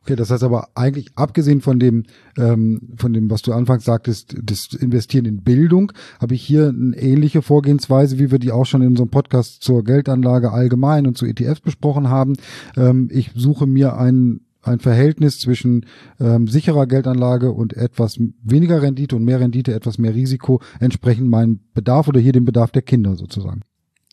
Okay, 0.03 0.17
das 0.17 0.31
heißt 0.31 0.45
aber 0.45 0.69
eigentlich 0.75 1.11
abgesehen 1.15 1.61
von 1.61 1.79
dem, 1.79 2.05
ähm, 2.39 2.81
von 2.97 3.13
dem, 3.13 3.31
was 3.31 3.43
du 3.43 3.53
anfangs 3.53 3.85
sagtest, 3.85 4.35
das 4.43 4.69
Investieren 4.73 5.27
in 5.27 5.43
Bildung, 5.43 5.93
habe 6.21 6.35
ich 6.35 6.43
hier 6.43 6.69
eine 6.69 6.97
ähnliche 6.97 7.43
Vorgehensweise, 7.43 8.19
wie 8.19 8.31
wir 8.31 8.39
die 8.39 8.51
auch 8.51 8.65
schon 8.65 8.81
in 8.81 8.89
unserem 8.89 9.11
Podcast 9.11 9.63
zur 9.63 9.85
Geldanlage 9.85 10.53
allgemein 10.53 11.07
und 11.07 11.19
zu 11.19 11.27
ETFs 11.27 11.61
besprochen 11.61 12.09
haben. 12.09 12.35
Ähm, 12.77 13.09
ich 13.13 13.33
suche 13.35 13.67
mir 13.67 13.99
einen 13.99 14.47
ein 14.63 14.79
Verhältnis 14.79 15.39
zwischen 15.39 15.87
ähm, 16.19 16.47
sicherer 16.47 16.87
Geldanlage 16.87 17.53
und 17.53 17.75
etwas 17.75 18.19
weniger 18.43 18.83
Rendite 18.83 19.17
und 19.17 19.25
mehr 19.25 19.41
Rendite, 19.41 19.75
etwas 19.75 19.99
mehr 19.99 20.15
Risiko, 20.15 20.61
entsprechend 20.81 21.29
meinem 21.29 21.61
Bedarf 21.75 22.09
oder 22.09 22.21
hier 22.21 22.33
dem 22.33 22.45
Bedarf 22.45 22.71
der 22.71 22.83
Kinder 22.83 23.17
sozusagen. 23.17 23.63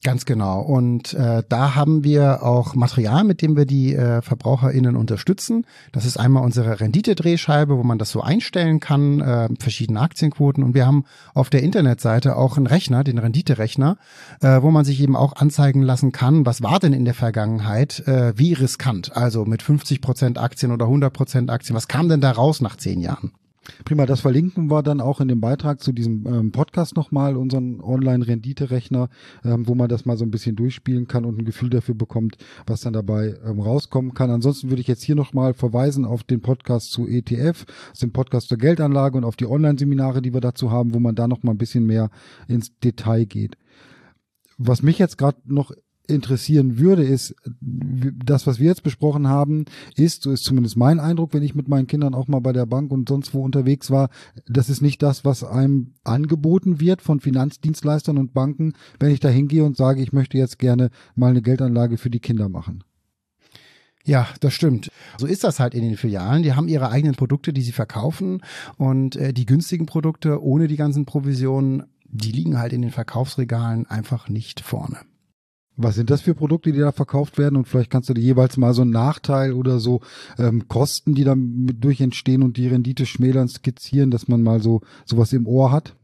Ganz 0.03 0.25
genau. 0.25 0.61
Und 0.61 1.15
äh, 1.15 1.41
da 1.49 1.73
haben 1.73 2.03
wir 2.03 2.43
auch 2.43 2.75
Material, 2.75 3.23
mit 3.23 3.41
dem 3.41 3.57
wir 3.57 3.65
die 3.65 3.95
äh, 3.95 4.21
VerbraucherInnen 4.21 4.95
unterstützen. 4.95 5.65
Das 5.91 6.05
ist 6.05 6.17
einmal 6.17 6.43
unsere 6.43 6.79
Renditedrehscheibe, 6.79 7.77
wo 7.77 7.83
man 7.83 7.97
das 7.97 8.11
so 8.11 8.21
einstellen 8.21 8.79
kann, 8.79 9.21
äh, 9.21 9.49
verschiedene 9.59 9.99
Aktienquoten. 9.99 10.63
Und 10.63 10.75
wir 10.75 10.85
haben 10.85 11.05
auf 11.33 11.49
der 11.49 11.63
Internetseite 11.63 12.35
auch 12.35 12.57
einen 12.57 12.67
Rechner, 12.67 13.03
den 13.03 13.17
Renditerechner, 13.17 13.97
äh, 14.41 14.61
wo 14.61 14.69
man 14.69 14.85
sich 14.85 15.01
eben 15.01 15.15
auch 15.15 15.33
anzeigen 15.35 15.81
lassen 15.81 16.11
kann, 16.11 16.45
was 16.45 16.61
war 16.61 16.79
denn 16.79 16.93
in 16.93 17.05
der 17.05 17.15
Vergangenheit 17.15 18.07
äh, 18.07 18.37
wie 18.37 18.53
riskant. 18.53 19.17
Also 19.17 19.45
mit 19.45 19.63
50 19.63 19.99
Prozent 20.01 20.37
Aktien 20.37 20.71
oder 20.71 20.85
100 20.85 21.11
Prozent 21.11 21.49
Aktien. 21.49 21.75
Was 21.75 21.87
kam 21.87 22.07
denn 22.07 22.21
da 22.21 22.31
raus 22.31 22.61
nach 22.61 22.75
zehn 22.75 23.01
Jahren? 23.01 23.31
Prima, 23.85 24.05
das 24.05 24.21
verlinken 24.21 24.69
wir 24.71 24.83
dann 24.83 25.01
auch 25.01 25.21
in 25.21 25.27
dem 25.27 25.41
Beitrag 25.41 25.81
zu 25.81 25.91
diesem 25.91 26.25
ähm, 26.25 26.51
Podcast 26.51 26.95
nochmal, 26.95 27.35
unseren 27.35 27.81
Online-Rendite-Rechner, 27.81 29.09
ähm, 29.43 29.67
wo 29.67 29.75
man 29.75 29.89
das 29.89 30.05
mal 30.05 30.17
so 30.17 30.25
ein 30.25 30.31
bisschen 30.31 30.55
durchspielen 30.55 31.07
kann 31.07 31.25
und 31.25 31.37
ein 31.37 31.45
Gefühl 31.45 31.69
dafür 31.69 31.95
bekommt, 31.95 32.37
was 32.65 32.81
dann 32.81 32.93
dabei 32.93 33.35
ähm, 33.45 33.59
rauskommen 33.59 34.13
kann. 34.13 34.31
Ansonsten 34.31 34.69
würde 34.69 34.81
ich 34.81 34.87
jetzt 34.87 35.03
hier 35.03 35.15
nochmal 35.15 35.53
verweisen 35.53 36.05
auf 36.05 36.23
den 36.23 36.41
Podcast 36.41 36.91
zu 36.91 37.07
ETF, 37.07 37.65
dem 38.01 38.11
Podcast 38.11 38.49
zur 38.49 38.57
Geldanlage 38.57 39.17
und 39.17 39.23
auf 39.23 39.35
die 39.35 39.47
Online-Seminare, 39.47 40.21
die 40.21 40.33
wir 40.33 40.41
dazu 40.41 40.71
haben, 40.71 40.93
wo 40.93 40.99
man 40.99 41.15
da 41.15 41.27
nochmal 41.27 41.55
ein 41.55 41.59
bisschen 41.59 41.85
mehr 41.85 42.09
ins 42.47 42.77
Detail 42.79 43.25
geht. 43.25 43.57
Was 44.57 44.81
mich 44.81 44.97
jetzt 44.97 45.17
gerade 45.17 45.37
noch 45.45 45.71
interessieren 46.07 46.79
würde, 46.79 47.03
ist, 47.03 47.35
das, 47.61 48.47
was 48.47 48.59
wir 48.59 48.67
jetzt 48.67 48.83
besprochen 48.83 49.27
haben, 49.27 49.65
ist, 49.95 50.23
so 50.23 50.31
ist 50.31 50.43
zumindest 50.43 50.77
mein 50.77 50.99
Eindruck, 50.99 51.33
wenn 51.33 51.43
ich 51.43 51.55
mit 51.55 51.67
meinen 51.67 51.87
Kindern 51.87 52.13
auch 52.13 52.27
mal 52.27 52.39
bei 52.39 52.53
der 52.53 52.65
Bank 52.65 52.91
und 52.91 53.09
sonst 53.09 53.33
wo 53.33 53.43
unterwegs 53.43 53.91
war, 53.91 54.09
das 54.47 54.69
ist 54.69 54.81
nicht 54.81 55.03
das, 55.03 55.25
was 55.25 55.43
einem 55.43 55.93
angeboten 56.03 56.79
wird 56.79 57.01
von 57.01 57.19
Finanzdienstleistern 57.19 58.17
und 58.17 58.33
Banken, 58.33 58.73
wenn 58.99 59.11
ich 59.11 59.19
da 59.19 59.29
hingehe 59.29 59.63
und 59.63 59.77
sage, 59.77 60.01
ich 60.01 60.13
möchte 60.13 60.37
jetzt 60.37 60.59
gerne 60.59 60.89
mal 61.15 61.31
eine 61.31 61.41
Geldanlage 61.41 61.97
für 61.97 62.09
die 62.09 62.19
Kinder 62.19 62.49
machen. 62.49 62.83
Ja, 64.07 64.29
das 64.39 64.53
stimmt. 64.53 64.89
So 65.17 65.27
ist 65.27 65.43
das 65.43 65.59
halt 65.59 65.73
in 65.73 65.81
den 65.81 65.97
Filialen. 65.97 66.41
Die 66.41 66.53
haben 66.53 66.69
ihre 66.69 66.91
eigenen 66.91 67.15
Produkte, 67.15 67.51
die 67.51 67.61
sie 67.61 67.73
verkaufen 67.73 68.41
und 68.77 69.17
äh, 69.17 69.33
die 69.33 69.45
günstigen 69.45 69.85
Produkte 69.85 70.41
ohne 70.41 70.67
die 70.69 70.77
ganzen 70.77 71.05
Provisionen, 71.05 71.83
die 72.05 72.31
liegen 72.31 72.57
halt 72.57 72.71
in 72.71 72.81
den 72.81 72.91
Verkaufsregalen 72.91 73.85
einfach 73.85 74.29
nicht 74.29 74.61
vorne. 74.61 74.99
Was 75.77 75.95
sind 75.95 76.09
das 76.09 76.21
für 76.21 76.33
Produkte, 76.33 76.71
die 76.71 76.79
da 76.79 76.91
verkauft 76.91 77.37
werden? 77.37 77.55
Und 77.55 77.67
vielleicht 77.67 77.91
kannst 77.91 78.09
du 78.09 78.13
dir 78.13 78.21
jeweils 78.21 78.57
mal 78.57 78.73
so 78.73 78.81
einen 78.81 78.91
Nachteil 78.91 79.53
oder 79.53 79.79
so 79.79 80.01
ähm, 80.39 80.67
Kosten, 80.67 81.13
die 81.13 81.23
dann 81.23 81.67
durch 81.79 82.01
entstehen 82.01 82.41
und 82.41 82.57
die 82.57 82.67
Rendite 82.67 83.05
schmälern, 83.05 83.47
skizzieren, 83.47 84.09
dass 84.09 84.27
man 84.27 84.41
mal 84.41 84.59
so 84.59 84.81
sowas 85.05 85.33
im 85.33 85.47
Ohr 85.47 85.71
hat? 85.71 85.95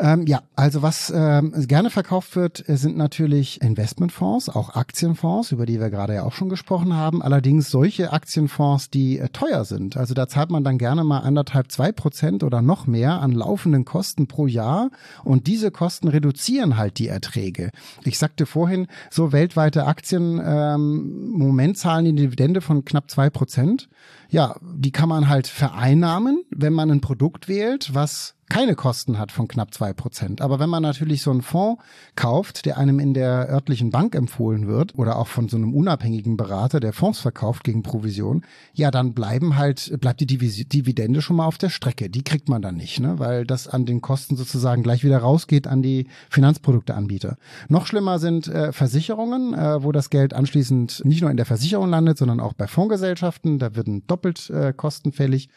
Ähm, 0.00 0.26
ja, 0.26 0.42
also 0.56 0.82
was 0.82 1.12
ähm, 1.14 1.52
gerne 1.68 1.88
verkauft 1.88 2.34
wird, 2.34 2.68
äh, 2.68 2.76
sind 2.76 2.96
natürlich 2.96 3.62
Investmentfonds, 3.62 4.48
auch 4.48 4.74
Aktienfonds, 4.74 5.52
über 5.52 5.66
die 5.66 5.78
wir 5.78 5.90
gerade 5.90 6.14
ja 6.14 6.24
auch 6.24 6.32
schon 6.32 6.48
gesprochen 6.48 6.94
haben. 6.94 7.22
Allerdings 7.22 7.70
solche 7.70 8.12
Aktienfonds, 8.12 8.90
die 8.90 9.18
äh, 9.18 9.28
teuer 9.28 9.64
sind. 9.64 9.96
Also 9.96 10.14
da 10.14 10.26
zahlt 10.26 10.50
man 10.50 10.64
dann 10.64 10.78
gerne 10.78 11.04
mal 11.04 11.20
anderthalb, 11.20 11.70
zwei 11.70 11.92
Prozent 11.92 12.42
oder 12.42 12.60
noch 12.60 12.88
mehr 12.88 13.20
an 13.20 13.30
laufenden 13.30 13.84
Kosten 13.84 14.26
pro 14.26 14.48
Jahr. 14.48 14.90
Und 15.22 15.46
diese 15.46 15.70
Kosten 15.70 16.08
reduzieren 16.08 16.76
halt 16.76 16.98
die 16.98 17.08
Erträge. 17.08 17.70
Ich 18.02 18.18
sagte 18.18 18.46
vorhin, 18.46 18.88
so 19.10 19.32
weltweite 19.32 19.86
Aktien 19.86 20.42
ähm, 20.44 21.30
Moment 21.30 21.78
zahlen 21.78 22.04
die 22.04 22.14
Dividende 22.14 22.60
von 22.60 22.84
knapp 22.84 23.10
zwei 23.10 23.30
Prozent. 23.30 23.88
Ja, 24.28 24.56
die 24.60 24.90
kann 24.90 25.08
man 25.08 25.28
halt 25.28 25.46
vereinnahmen, 25.46 26.42
wenn 26.50 26.72
man 26.72 26.90
ein 26.90 27.00
Produkt 27.00 27.46
wählt, 27.46 27.94
was 27.94 28.33
keine 28.48 28.74
Kosten 28.74 29.18
hat 29.18 29.32
von 29.32 29.48
knapp 29.48 29.72
zwei 29.74 29.92
Prozent. 29.92 30.40
Aber 30.40 30.58
wenn 30.58 30.68
man 30.68 30.82
natürlich 30.82 31.22
so 31.22 31.30
einen 31.30 31.42
Fonds 31.42 31.82
kauft, 32.14 32.66
der 32.66 32.78
einem 32.78 32.98
in 32.98 33.14
der 33.14 33.48
örtlichen 33.48 33.90
Bank 33.90 34.14
empfohlen 34.14 34.66
wird 34.66 34.96
oder 34.98 35.16
auch 35.16 35.28
von 35.28 35.48
so 35.48 35.56
einem 35.56 35.74
unabhängigen 35.74 36.36
Berater, 36.36 36.80
der 36.80 36.92
Fonds 36.92 37.20
verkauft 37.20 37.64
gegen 37.64 37.82
Provision, 37.82 38.44
ja, 38.72 38.90
dann 38.90 39.14
bleiben 39.14 39.56
halt, 39.56 39.98
bleibt 40.00 40.20
die 40.20 40.26
Dividende 40.26 41.22
schon 41.22 41.36
mal 41.36 41.46
auf 41.46 41.58
der 41.58 41.70
Strecke. 41.70 42.10
Die 42.10 42.22
kriegt 42.22 42.48
man 42.48 42.62
dann 42.62 42.76
nicht, 42.76 43.00
ne? 43.00 43.18
weil 43.18 43.46
das 43.46 43.66
an 43.68 43.86
den 43.86 44.00
Kosten 44.00 44.36
sozusagen 44.36 44.82
gleich 44.82 45.04
wieder 45.04 45.18
rausgeht 45.18 45.66
an 45.66 45.82
die 45.82 46.06
Finanzprodukteanbieter. 46.30 47.36
Noch 47.68 47.86
schlimmer 47.86 48.18
sind 48.18 48.48
äh, 48.48 48.72
Versicherungen, 48.72 49.54
äh, 49.54 49.82
wo 49.82 49.92
das 49.92 50.10
Geld 50.10 50.34
anschließend 50.34 51.02
nicht 51.04 51.22
nur 51.22 51.30
in 51.30 51.36
der 51.36 51.46
Versicherung 51.46 51.88
landet, 51.88 52.18
sondern 52.18 52.40
auch 52.40 52.52
bei 52.52 52.66
Fondsgesellschaften. 52.66 53.58
Da 53.58 53.74
werden 53.74 54.06
doppelt 54.06 54.50
äh, 54.50 54.72
Kosten 54.72 55.12
fällig. 55.12 55.48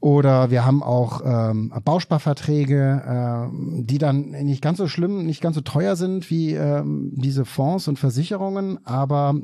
Oder 0.00 0.50
wir 0.50 0.64
haben 0.64 0.82
auch 0.82 1.20
ähm, 1.24 1.70
Bausparverträge, 1.84 3.50
äh, 3.52 3.82
die 3.82 3.98
dann 3.98 4.30
nicht 4.30 4.62
ganz 4.62 4.78
so 4.78 4.88
schlimm, 4.88 5.26
nicht 5.26 5.42
ganz 5.42 5.56
so 5.56 5.60
teuer 5.60 5.94
sind 5.94 6.30
wie 6.30 6.54
ähm, 6.54 7.12
diese 7.14 7.44
Fonds 7.44 7.86
und 7.86 7.98
Versicherungen, 7.98 8.78
aber 8.86 9.34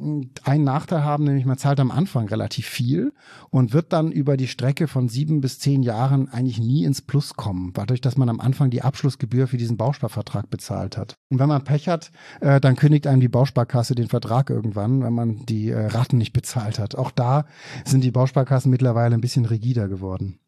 einen 0.45 0.65
Nachteil 0.65 1.05
haben, 1.05 1.25
nämlich 1.25 1.45
man 1.45 1.59
zahlt 1.59 1.79
am 1.79 1.91
Anfang 1.91 2.29
relativ 2.29 2.67
viel 2.67 3.13
und 3.51 3.75
wird 3.75 3.93
dann 3.93 4.11
über 4.11 4.39
die 4.39 4.49
Strecke 4.49 4.89
von 4.89 5.11
sieben 5.11 5.43
bis 5.43 5.59
zehn 5.59 5.83
Jahren 5.83 6.31
eigentlich 6.31 6.59
nie 6.59 6.85
ins 6.85 7.03
Plus 7.03 7.35
kommen, 7.35 7.73
dadurch, 7.75 8.01
dass 8.01 8.17
man 8.17 8.31
am 8.31 8.41
Anfang 8.41 8.71
die 8.71 8.81
Abschlussgebühr 8.81 9.49
für 9.49 9.59
diesen 9.59 9.77
Bausparvertrag 9.77 10.49
bezahlt 10.49 10.97
hat. 10.97 11.17
Und 11.29 11.39
wenn 11.39 11.49
man 11.49 11.65
Pech 11.65 11.87
hat, 11.87 12.11
äh, 12.41 12.63
dann 12.63 12.77
kündigt 12.77 13.07
einem 13.07 13.21
die 13.21 13.29
Bausparkasse 13.29 13.95
den 13.95 14.09
Vertrag 14.09 14.49
irgendwann, 14.49 15.03
wenn 15.03 15.13
man 15.13 15.45
die 15.45 15.69
äh, 15.69 15.87
Raten 15.87 16.17
nicht 16.17 16.33
bezahlt 16.33 16.79
hat. 16.79 16.95
Auch 16.95 17.11
da 17.11 17.45
sind 17.85 18.05
die 18.05 18.11
Bausparkassen 18.11 18.71
mittlerweile 18.71 19.15
ein 19.15 19.21
bisschen 19.21 19.45
rigider 19.45 19.89
geworden. 19.89 20.39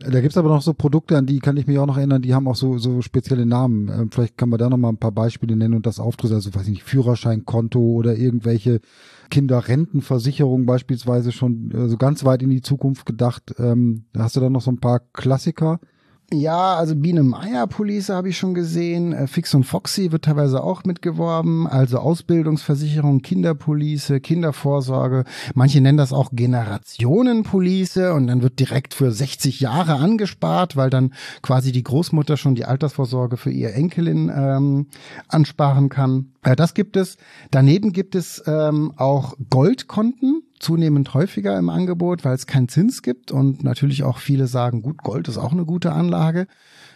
Da 0.00 0.20
gibt's 0.20 0.36
aber 0.36 0.48
noch 0.48 0.62
so 0.62 0.74
Produkte, 0.74 1.16
an 1.16 1.26
die 1.26 1.40
kann 1.40 1.56
ich 1.56 1.66
mich 1.66 1.76
auch 1.76 1.86
noch 1.86 1.96
erinnern, 1.96 2.22
die 2.22 2.32
haben 2.32 2.46
auch 2.46 2.54
so, 2.54 2.78
so 2.78 3.02
spezielle 3.02 3.46
Namen. 3.46 3.88
Ähm, 3.88 4.10
vielleicht 4.12 4.38
kann 4.38 4.48
man 4.48 4.60
da 4.60 4.70
noch 4.70 4.76
mal 4.76 4.90
ein 4.90 4.96
paar 4.96 5.10
Beispiele 5.10 5.56
nennen 5.56 5.74
und 5.74 5.86
das 5.86 5.98
aufdrücken. 5.98 6.36
Also, 6.36 6.54
weiß 6.54 6.62
ich 6.62 6.68
nicht, 6.68 6.82
Führerscheinkonto 6.84 7.80
oder 7.80 8.16
irgendwelche 8.16 8.80
Kinderrentenversicherungen 9.28 10.66
beispielsweise 10.66 11.32
schon 11.32 11.72
äh, 11.72 11.88
so 11.88 11.96
ganz 11.96 12.24
weit 12.24 12.44
in 12.44 12.50
die 12.50 12.62
Zukunft 12.62 13.06
gedacht. 13.06 13.56
Ähm, 13.58 14.04
hast 14.16 14.36
du 14.36 14.40
da 14.40 14.48
noch 14.48 14.62
so 14.62 14.70
ein 14.70 14.78
paar 14.78 15.00
Klassiker? 15.12 15.80
Ja, 16.30 16.74
also 16.74 16.94
Biene 16.94 17.22
Meier 17.22 17.66
Police 17.66 18.10
habe 18.10 18.28
ich 18.28 18.36
schon 18.36 18.52
gesehen. 18.52 19.14
Äh, 19.14 19.26
Fix 19.28 19.54
und 19.54 19.64
Foxy 19.64 20.12
wird 20.12 20.26
teilweise 20.26 20.62
auch 20.62 20.84
mitgeworben. 20.84 21.66
Also 21.66 22.00
Ausbildungsversicherung, 22.00 23.22
Kinderpolice, 23.22 24.20
Kindervorsorge. 24.20 25.24
Manche 25.54 25.80
nennen 25.80 25.96
das 25.96 26.12
auch 26.12 26.28
Generationenpolice 26.32 28.12
und 28.12 28.26
dann 28.26 28.42
wird 28.42 28.58
direkt 28.58 28.92
für 28.92 29.10
60 29.10 29.60
Jahre 29.60 29.94
angespart, 29.94 30.76
weil 30.76 30.90
dann 30.90 31.14
quasi 31.40 31.72
die 31.72 31.82
Großmutter 31.82 32.36
schon 32.36 32.54
die 32.54 32.66
Altersvorsorge 32.66 33.38
für 33.38 33.50
ihr 33.50 33.72
Enkelin 33.72 34.30
ähm, 34.34 34.88
ansparen 35.28 35.88
kann. 35.88 36.32
Äh, 36.42 36.56
das 36.56 36.74
gibt 36.74 36.98
es. 36.98 37.16
Daneben 37.50 37.94
gibt 37.94 38.14
es 38.14 38.42
ähm, 38.46 38.92
auch 38.98 39.34
Goldkonten 39.48 40.42
zunehmend 40.60 41.14
häufiger 41.14 41.58
im 41.58 41.68
Angebot, 41.68 42.24
weil 42.24 42.34
es 42.34 42.46
keinen 42.46 42.68
Zins 42.68 43.02
gibt 43.02 43.30
und 43.30 43.62
natürlich 43.62 44.02
auch 44.02 44.18
viele 44.18 44.46
sagen, 44.46 44.82
gut, 44.82 44.98
Gold 44.98 45.28
ist 45.28 45.38
auch 45.38 45.52
eine 45.52 45.64
gute 45.64 45.92
Anlage. 45.92 46.46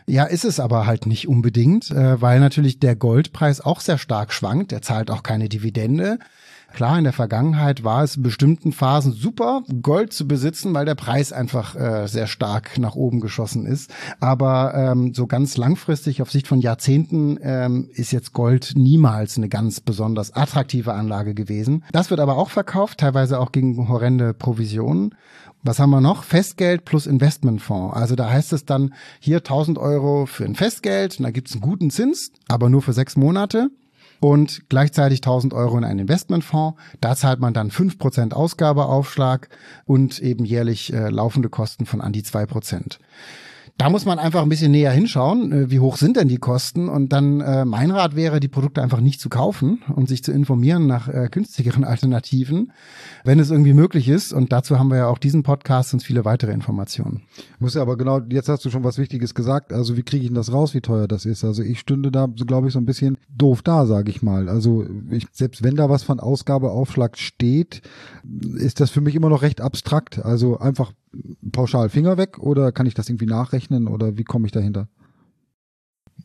Ja, 0.06 0.24
ist 0.24 0.44
es 0.44 0.58
aber 0.58 0.86
halt 0.86 1.06
nicht 1.06 1.28
unbedingt, 1.28 1.90
äh, 1.90 2.20
weil 2.20 2.40
natürlich 2.40 2.80
der 2.80 2.96
Goldpreis 2.96 3.60
auch 3.60 3.80
sehr 3.80 3.98
stark 3.98 4.32
schwankt. 4.32 4.72
Der 4.72 4.82
zahlt 4.82 5.10
auch 5.10 5.22
keine 5.22 5.48
Dividende. 5.48 6.18
Klar, 6.72 6.98
in 6.98 7.04
der 7.04 7.12
Vergangenheit 7.12 7.84
war 7.84 8.02
es 8.02 8.16
in 8.16 8.22
bestimmten 8.22 8.72
Phasen 8.72 9.12
super, 9.12 9.62
Gold 9.82 10.12
zu 10.12 10.26
besitzen, 10.26 10.74
weil 10.74 10.86
der 10.86 10.94
Preis 10.94 11.32
einfach 11.32 11.76
äh, 11.76 12.06
sehr 12.06 12.26
stark 12.26 12.78
nach 12.78 12.94
oben 12.94 13.20
geschossen 13.20 13.66
ist. 13.66 13.90
Aber 14.20 14.74
ähm, 14.74 15.14
so 15.14 15.26
ganz 15.26 15.56
langfristig, 15.56 16.22
auf 16.22 16.30
Sicht 16.30 16.48
von 16.48 16.60
Jahrzehnten, 16.60 17.38
ähm, 17.42 17.88
ist 17.92 18.12
jetzt 18.12 18.32
Gold 18.32 18.72
niemals 18.74 19.36
eine 19.36 19.48
ganz 19.48 19.80
besonders 19.80 20.34
attraktive 20.34 20.94
Anlage 20.94 21.34
gewesen. 21.34 21.84
Das 21.92 22.10
wird 22.10 22.20
aber 22.20 22.36
auch 22.36 22.50
verkauft, 22.50 22.98
teilweise 23.00 23.38
auch 23.38 23.52
gegen 23.52 23.88
horrende 23.88 24.34
Provisionen. 24.34 25.14
Was 25.64 25.78
haben 25.78 25.90
wir 25.90 26.00
noch? 26.00 26.24
Festgeld 26.24 26.84
plus 26.84 27.06
Investmentfonds. 27.06 27.94
Also 27.96 28.16
da 28.16 28.28
heißt 28.28 28.52
es 28.52 28.64
dann 28.64 28.94
hier 29.20 29.38
1000 29.38 29.78
Euro 29.78 30.26
für 30.26 30.44
ein 30.44 30.56
Festgeld 30.56 31.22
da 31.22 31.30
gibt's 31.30 31.52
einen 31.52 31.60
guten 31.60 31.90
Zins, 31.90 32.32
aber 32.48 32.68
nur 32.68 32.82
für 32.82 32.92
sechs 32.92 33.16
Monate 33.16 33.70
und 34.22 34.68
gleichzeitig 34.68 35.18
1000 35.18 35.52
Euro 35.52 35.76
in 35.76 35.84
einen 35.84 35.98
Investmentfonds. 35.98 36.80
Da 37.00 37.16
zahlt 37.16 37.40
man 37.40 37.54
dann 37.54 37.72
5% 37.72 38.32
Ausgabeaufschlag 38.32 39.48
und 39.84 40.20
eben 40.20 40.44
jährlich 40.44 40.92
äh, 40.92 41.08
laufende 41.08 41.48
Kosten 41.48 41.86
von 41.86 42.00
an 42.00 42.12
die 42.12 42.22
2%. 42.22 42.98
Da 43.82 43.90
muss 43.90 44.04
man 44.04 44.20
einfach 44.20 44.42
ein 44.42 44.48
bisschen 44.48 44.70
näher 44.70 44.92
hinschauen, 44.92 45.50
äh, 45.50 45.70
wie 45.72 45.80
hoch 45.80 45.96
sind 45.96 46.16
denn 46.16 46.28
die 46.28 46.36
Kosten 46.36 46.88
und 46.88 47.12
dann 47.12 47.40
äh, 47.40 47.64
mein 47.64 47.90
Rat 47.90 48.14
wäre, 48.14 48.38
die 48.38 48.46
Produkte 48.46 48.80
einfach 48.80 49.00
nicht 49.00 49.20
zu 49.20 49.28
kaufen 49.28 49.82
und 49.92 50.08
sich 50.08 50.22
zu 50.22 50.30
informieren 50.30 50.86
nach 50.86 51.08
äh, 51.08 51.28
günstigeren 51.28 51.82
Alternativen, 51.92 52.70
wenn 53.24 53.40
es 53.40 53.50
irgendwie 53.50 53.72
möglich 53.72 54.08
ist. 54.08 54.32
Und 54.32 54.52
dazu 54.52 54.78
haben 54.78 54.86
wir 54.86 54.98
ja 54.98 55.06
auch 55.08 55.18
diesen 55.18 55.42
Podcast 55.42 55.94
und 55.94 56.04
viele 56.04 56.24
weitere 56.24 56.52
Informationen. 56.52 57.22
Muss 57.58 57.74
ja 57.74 57.82
aber 57.82 57.96
genau, 57.96 58.20
jetzt 58.30 58.48
hast 58.48 58.64
du 58.64 58.70
schon 58.70 58.84
was 58.84 58.98
Wichtiges 58.98 59.34
gesagt. 59.34 59.72
Also 59.72 59.96
wie 59.96 60.04
kriege 60.04 60.22
ich 60.22 60.28
denn 60.28 60.36
das 60.36 60.52
raus, 60.52 60.74
wie 60.74 60.80
teuer 60.80 61.08
das 61.08 61.26
ist? 61.26 61.42
Also 61.42 61.64
ich 61.64 61.80
stünde 61.80 62.12
da, 62.12 62.26
glaube 62.26 62.68
ich, 62.68 62.74
so 62.74 62.78
ein 62.78 62.86
bisschen 62.86 63.18
doof 63.36 63.62
da, 63.62 63.86
sage 63.86 64.12
ich 64.12 64.22
mal. 64.22 64.48
Also 64.48 64.86
ich, 65.10 65.26
selbst 65.32 65.64
wenn 65.64 65.74
da 65.74 65.90
was 65.90 66.04
von 66.04 66.20
Ausgabeaufschlag 66.20 67.18
steht, 67.18 67.82
ist 68.54 68.78
das 68.78 68.90
für 68.90 69.00
mich 69.00 69.16
immer 69.16 69.28
noch 69.28 69.42
recht 69.42 69.60
abstrakt. 69.60 70.24
Also 70.24 70.60
einfach 70.60 70.92
pauschal 71.50 71.88
Finger 71.88 72.16
weg 72.16 72.38
oder 72.38 72.72
kann 72.72 72.86
ich 72.86 72.94
das 72.94 73.08
irgendwie 73.08 73.26
nachrechnen 73.26 73.88
oder 73.88 74.16
wie 74.16 74.24
komme 74.24 74.46
ich 74.46 74.52
dahinter? 74.52 74.88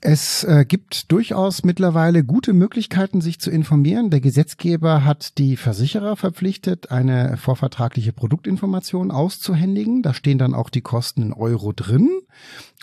Es 0.02 0.44
äh, 0.44 0.66
gibt 0.68 1.12
durchaus 1.12 1.64
mittlerweile 1.64 2.24
gute 2.24 2.54
Möglichkeiten, 2.54 3.20
sich 3.20 3.40
zu 3.40 3.50
informieren. 3.50 4.12
Der 4.12 4.22
Gesetzgeber 4.22 5.04
hat 5.04 5.38
die 5.40 5.58
Versicherer 5.58 6.16
verpflichtet, 6.16 6.92
eine 6.92 7.38
vorvertragliche 7.38 8.14
Produktinformation 8.14 9.10
auszuhändigen. 9.10 10.04
Da 10.04 10.14
stehen 10.14 10.38
dann 10.38 10.54
auch 10.54 10.70
die 10.70 10.82
Kosten 10.82 11.24
in 11.24 11.34
Euro 11.34 11.74
drin. 11.74 12.10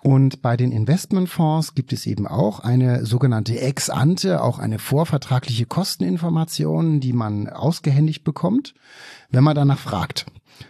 Und 0.02 0.42
bei 0.42 0.56
den 0.56 0.73
Investmentfonds 0.73 1.75
gibt 1.75 1.92
es 1.92 2.04
eben 2.06 2.26
auch 2.26 2.61
eine 2.61 3.06
sogenannte 3.06 3.58
Ex-ante, 3.61 4.42
auch 4.42 4.58
eine 4.58 4.78
vorvertragliche 4.78 5.66
Kosteninformation, 5.66 7.00
die 7.00 7.12
man 7.12 7.49
ausgehändigt 7.49 8.25
bekommt, 8.25 8.75
wenn 9.30 9.44
man 9.44 9.54
danach 9.54 9.78
fragt. 9.78 10.26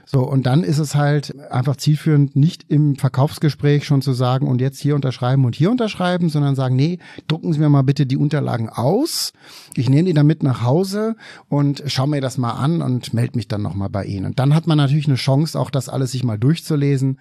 So, 0.07 0.21
und 0.21 0.47
dann 0.47 0.63
ist 0.63 0.79
es 0.79 0.95
halt 0.95 1.35
einfach 1.51 1.77
zielführend, 1.77 2.37
nicht 2.37 2.67
im 2.69 2.97
Verkaufsgespräch 2.97 3.85
schon 3.85 4.03
zu 4.03 4.13
sagen 4.13 4.47
und 4.47 4.61
jetzt 4.61 4.79
hier 4.79 4.95
unterschreiben 4.95 5.45
und 5.45 5.55
hier 5.55 5.71
unterschreiben, 5.71 6.29
sondern 6.29 6.55
sagen, 6.55 6.77
nee, 6.77 6.99
drucken 7.27 7.53
Sie 7.53 7.59
mir 7.59 7.69
mal 7.69 7.83
bitte 7.83 8.07
die 8.07 8.17
Unterlagen 8.17 8.69
aus. 8.69 9.33
Ich 9.75 9.89
nehme 9.89 10.05
die 10.05 10.15
dann 10.15 10.27
mit 10.27 10.43
nach 10.43 10.63
Hause 10.63 11.17
und 11.49 11.83
schaue 11.87 12.09
mir 12.09 12.21
das 12.21 12.39
mal 12.39 12.53
an 12.53 12.83
und 12.83 13.13
melde 13.15 13.37
mich 13.37 13.49
dann 13.49 13.63
nochmal 13.63 13.89
bei 13.89 14.05
Ihnen. 14.05 14.27
Und 14.27 14.39
dann 14.39 14.55
hat 14.55 14.67
man 14.67 14.79
natürlich 14.79 15.07
eine 15.07 15.17
Chance, 15.17 15.59
auch 15.59 15.71
das 15.71 15.89
alles 15.89 16.13
sich 16.13 16.23
mal 16.23 16.39
durchzulesen. 16.39 17.19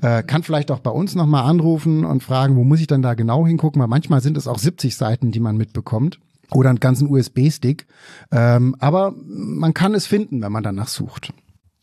Äh, 0.00 0.22
kann 0.22 0.42
vielleicht 0.42 0.70
auch 0.70 0.80
bei 0.80 0.90
uns 0.90 1.14
nochmal 1.14 1.44
anrufen 1.44 2.04
und 2.04 2.22
fragen, 2.22 2.56
wo 2.56 2.64
muss 2.64 2.80
ich 2.80 2.86
dann 2.86 3.02
da 3.02 3.14
genau 3.14 3.46
hingucken, 3.46 3.80
weil 3.80 3.88
manchmal 3.88 4.20
sind 4.20 4.36
es 4.36 4.48
auch 4.48 4.58
70 4.58 4.96
Seiten, 4.96 5.30
die 5.30 5.40
man 5.40 5.56
mitbekommt. 5.56 6.18
oder 6.52 6.70
einen 6.70 6.80
ganzen 6.80 7.08
USB-Stick. 7.08 7.86
Ähm, 8.32 8.74
aber 8.78 9.14
man 9.26 9.74
kann 9.74 9.94
es 9.94 10.06
finden, 10.06 10.42
wenn 10.42 10.50
man 10.50 10.64
danach 10.64 10.88
sucht. 10.88 11.32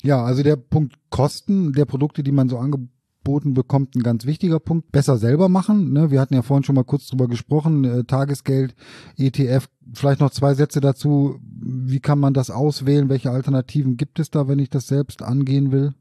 Ja, 0.03 0.23
also 0.23 0.43
der 0.43 0.55
Punkt 0.55 0.95
Kosten 1.09 1.73
der 1.73 1.85
Produkte, 1.85 2.23
die 2.23 2.31
man 2.31 2.49
so 2.49 2.57
angeboten 2.57 3.53
bekommt, 3.53 3.95
ein 3.95 4.03
ganz 4.03 4.25
wichtiger 4.25 4.59
Punkt. 4.59 4.91
Besser 4.91 5.17
selber 5.17 5.49
machen. 5.49 5.91
Ne? 5.91 6.11
Wir 6.11 6.21
hatten 6.21 6.33
ja 6.33 6.41
vorhin 6.41 6.63
schon 6.63 6.75
mal 6.75 6.83
kurz 6.83 7.07
drüber 7.07 7.27
gesprochen. 7.27 7.83
Äh, 7.83 8.03
Tagesgeld, 8.03 8.75
ETF. 9.17 9.67
Vielleicht 9.93 10.21
noch 10.21 10.31
zwei 10.31 10.53
Sätze 10.53 10.79
dazu. 10.79 11.39
Wie 11.41 11.99
kann 11.99 12.19
man 12.19 12.33
das 12.33 12.51
auswählen? 12.51 13.09
Welche 13.09 13.31
Alternativen 13.31 13.97
gibt 13.97 14.19
es 14.19 14.29
da, 14.29 14.47
wenn 14.47 14.59
ich 14.59 14.69
das 14.69 14.87
selbst 14.87 15.23
angehen 15.23 15.71
will? 15.71 15.93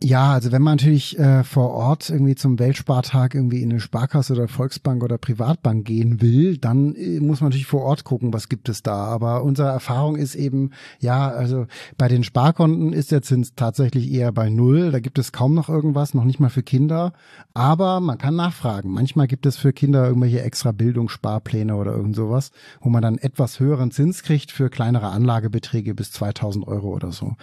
Ja, 0.00 0.32
also 0.34 0.52
wenn 0.52 0.62
man 0.62 0.76
natürlich 0.76 1.18
äh, 1.18 1.42
vor 1.42 1.70
Ort 1.70 2.08
irgendwie 2.08 2.36
zum 2.36 2.60
Weltspartag 2.60 3.34
irgendwie 3.34 3.62
in 3.62 3.70
eine 3.70 3.80
Sparkasse 3.80 4.32
oder 4.32 4.46
Volksbank 4.46 5.02
oder 5.02 5.18
Privatbank 5.18 5.84
gehen 5.84 6.20
will, 6.20 6.56
dann 6.56 6.94
äh, 6.94 7.18
muss 7.18 7.40
man 7.40 7.48
natürlich 7.48 7.66
vor 7.66 7.82
Ort 7.82 8.04
gucken, 8.04 8.32
was 8.32 8.48
gibt 8.48 8.68
es 8.68 8.84
da. 8.84 8.94
Aber 8.94 9.42
unsere 9.42 9.66
Erfahrung 9.70 10.14
ist 10.14 10.36
eben, 10.36 10.70
ja, 11.00 11.28
also 11.28 11.66
bei 11.96 12.06
den 12.06 12.22
Sparkonten 12.22 12.92
ist 12.92 13.10
der 13.10 13.22
Zins 13.22 13.56
tatsächlich 13.56 14.12
eher 14.12 14.30
bei 14.30 14.50
Null. 14.50 14.92
Da 14.92 15.00
gibt 15.00 15.18
es 15.18 15.32
kaum 15.32 15.54
noch 15.54 15.68
irgendwas, 15.68 16.14
noch 16.14 16.24
nicht 16.24 16.38
mal 16.38 16.48
für 16.48 16.62
Kinder. 16.62 17.12
Aber 17.52 17.98
man 17.98 18.18
kann 18.18 18.36
nachfragen. 18.36 18.92
Manchmal 18.92 19.26
gibt 19.26 19.46
es 19.46 19.56
für 19.56 19.72
Kinder 19.72 20.06
irgendwelche 20.06 20.42
extra 20.42 20.70
Bildungssparpläne 20.70 21.74
oder 21.74 21.92
irgend 21.92 22.14
sowas, 22.14 22.52
wo 22.80 22.88
man 22.88 23.02
dann 23.02 23.18
etwas 23.18 23.58
höheren 23.58 23.90
Zins 23.90 24.22
kriegt 24.22 24.52
für 24.52 24.70
kleinere 24.70 25.08
Anlagebeträge 25.08 25.92
bis 25.96 26.12
2000 26.12 26.68
Euro 26.68 26.94
oder 26.94 27.10
so. 27.10 27.34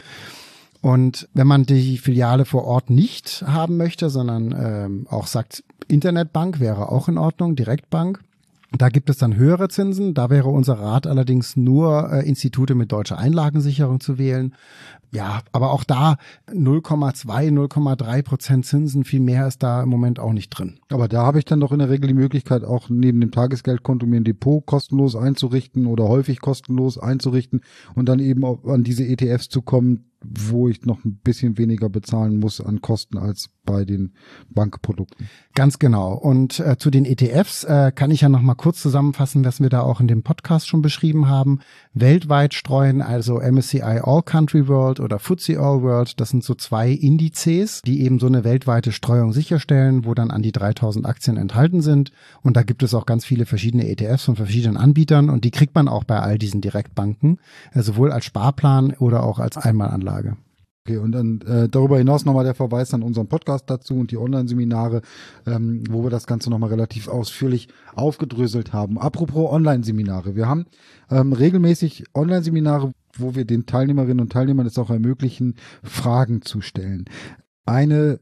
Und 0.85 1.27
wenn 1.33 1.47
man 1.47 1.65
die 1.65 1.97
Filiale 1.97 2.45
vor 2.45 2.65
Ort 2.65 2.91
nicht 2.91 3.43
haben 3.47 3.75
möchte, 3.75 4.11
sondern 4.11 4.53
ähm, 4.55 5.07
auch 5.09 5.25
sagt, 5.25 5.63
Internetbank 5.87 6.59
wäre 6.59 6.89
auch 6.89 7.09
in 7.09 7.17
Ordnung, 7.17 7.55
Direktbank, 7.55 8.19
da 8.71 8.89
gibt 8.89 9.09
es 9.09 9.17
dann 9.17 9.35
höhere 9.35 9.67
Zinsen. 9.67 10.13
Da 10.13 10.29
wäre 10.29 10.49
unser 10.49 10.75
Rat 10.79 11.07
allerdings 11.07 11.55
nur 11.55 12.11
äh, 12.11 12.27
Institute 12.27 12.75
mit 12.75 12.91
deutscher 12.91 13.17
Einlagensicherung 13.17 13.99
zu 13.99 14.19
wählen. 14.19 14.53
Ja, 15.11 15.41
aber 15.53 15.71
auch 15.71 15.83
da 15.83 16.17
0,2, 16.51 17.49
0,3 17.49 18.21
Prozent 18.21 18.65
Zinsen, 18.67 19.05
viel 19.05 19.21
mehr 19.21 19.47
ist 19.47 19.63
da 19.63 19.81
im 19.81 19.89
Moment 19.89 20.19
auch 20.19 20.33
nicht 20.33 20.51
drin. 20.51 20.79
Aber 20.89 21.07
da 21.07 21.23
habe 21.23 21.39
ich 21.39 21.45
dann 21.45 21.61
doch 21.61 21.71
in 21.71 21.79
der 21.79 21.89
Regel 21.89 22.09
die 22.09 22.13
Möglichkeit, 22.13 22.63
auch 22.63 22.89
neben 22.89 23.21
dem 23.21 23.31
Tagesgeldkonto 23.31 24.05
mir 24.05 24.17
ein 24.17 24.23
Depot 24.23 24.63
kostenlos 24.63 25.15
einzurichten 25.15 25.87
oder 25.87 26.07
häufig 26.07 26.41
kostenlos 26.41 26.99
einzurichten 26.99 27.61
und 27.95 28.07
dann 28.07 28.19
eben 28.19 28.45
an 28.45 28.83
diese 28.83 29.03
ETFs 29.05 29.49
zu 29.49 29.63
kommen, 29.63 30.11
wo 30.33 30.67
ich 30.69 30.85
noch 30.85 31.03
ein 31.05 31.17
bisschen 31.23 31.57
weniger 31.57 31.89
bezahlen 31.89 32.39
muss 32.39 32.61
an 32.61 32.81
Kosten 32.81 33.17
als 33.17 33.49
bei 33.65 33.83
den 33.83 34.13
Bankprodukten. 34.49 35.27
Ganz 35.55 35.79
genau. 35.79 36.13
Und 36.13 36.59
äh, 36.59 36.77
zu 36.77 36.91
den 36.91 37.05
ETFs 37.05 37.63
äh, 37.63 37.91
kann 37.93 38.11
ich 38.11 38.21
ja 38.21 38.29
noch 38.29 38.41
mal 38.41 38.55
kurz 38.55 38.81
zusammenfassen, 38.81 39.43
was 39.43 39.59
wir 39.59 39.69
da 39.69 39.81
auch 39.81 39.99
in 39.99 40.07
dem 40.07 40.23
Podcast 40.23 40.67
schon 40.67 40.81
beschrieben 40.81 41.27
haben. 41.27 41.59
Weltweit 41.93 42.53
streuen 42.53 43.01
also 43.01 43.39
MSCI 43.39 44.01
All 44.03 44.21
Country 44.21 44.67
World 44.67 44.99
oder 44.99 45.19
FTSE 45.19 45.59
All 45.59 45.81
World, 45.81 46.19
das 46.19 46.29
sind 46.29 46.43
so 46.43 46.55
zwei 46.55 46.91
Indizes, 46.91 47.81
die 47.81 48.01
eben 48.01 48.19
so 48.19 48.27
eine 48.27 48.43
weltweite 48.43 48.91
Streuung 48.91 49.33
sicherstellen, 49.33 50.05
wo 50.05 50.13
dann 50.13 50.31
an 50.31 50.41
die 50.41 50.51
3000 50.51 51.05
Aktien 51.05 51.37
enthalten 51.37 51.81
sind. 51.81 52.11
Und 52.41 52.57
da 52.57 52.63
gibt 52.63 52.83
es 52.83 52.93
auch 52.93 53.05
ganz 53.05 53.25
viele 53.25 53.45
verschiedene 53.45 53.87
ETFs 53.87 54.25
von 54.25 54.35
verschiedenen 54.35 54.77
Anbietern 54.77 55.29
und 55.29 55.43
die 55.43 55.51
kriegt 55.51 55.73
man 55.73 55.87
auch 55.87 56.03
bei 56.03 56.19
all 56.19 56.37
diesen 56.37 56.61
Direktbanken, 56.61 57.39
äh, 57.73 57.81
sowohl 57.81 58.11
als 58.11 58.25
Sparplan 58.25 58.93
oder 58.93 59.23
auch 59.23 59.39
als 59.39 59.57
Einmalanlage. 59.57 60.14
Anlage. 60.15 60.37
Okay, 60.87 60.97
und 60.97 61.13
dann 61.13 61.41
äh, 61.41 61.67
darüber 61.67 61.97
hinaus 61.97 62.25
nochmal 62.25 62.43
der 62.43 62.53
Verweis 62.53 62.93
an 62.93 63.01
unseren 63.01 63.27
Podcast 63.27 63.67
dazu 63.71 63.95
und 63.95 64.11
die 64.11 64.17
Online-Seminare, 64.17 65.01
ähm, 65.47 65.83
wo 65.89 66.03
wir 66.03 66.11
das 66.11 66.27
Ganze 66.27 66.51
nochmal 66.51 66.69
relativ 66.69 67.07
ausführlich 67.07 67.69
aufgedröselt 67.95 68.71
haben. 68.71 68.99
Apropos 68.99 69.51
Online-Seminare. 69.51 70.35
Wir 70.35 70.47
haben 70.47 70.67
ähm, 71.09 71.33
regelmäßig 71.33 72.03
Online-Seminare, 72.13 72.91
wo 73.17 73.33
wir 73.33 73.45
den 73.45 73.65
Teilnehmerinnen 73.65 74.19
und 74.19 74.31
Teilnehmern 74.31 74.67
es 74.67 74.77
auch 74.77 74.91
ermöglichen, 74.91 75.55
Fragen 75.81 76.43
zu 76.43 76.61
stellen. 76.61 77.05
Eine 77.65 78.19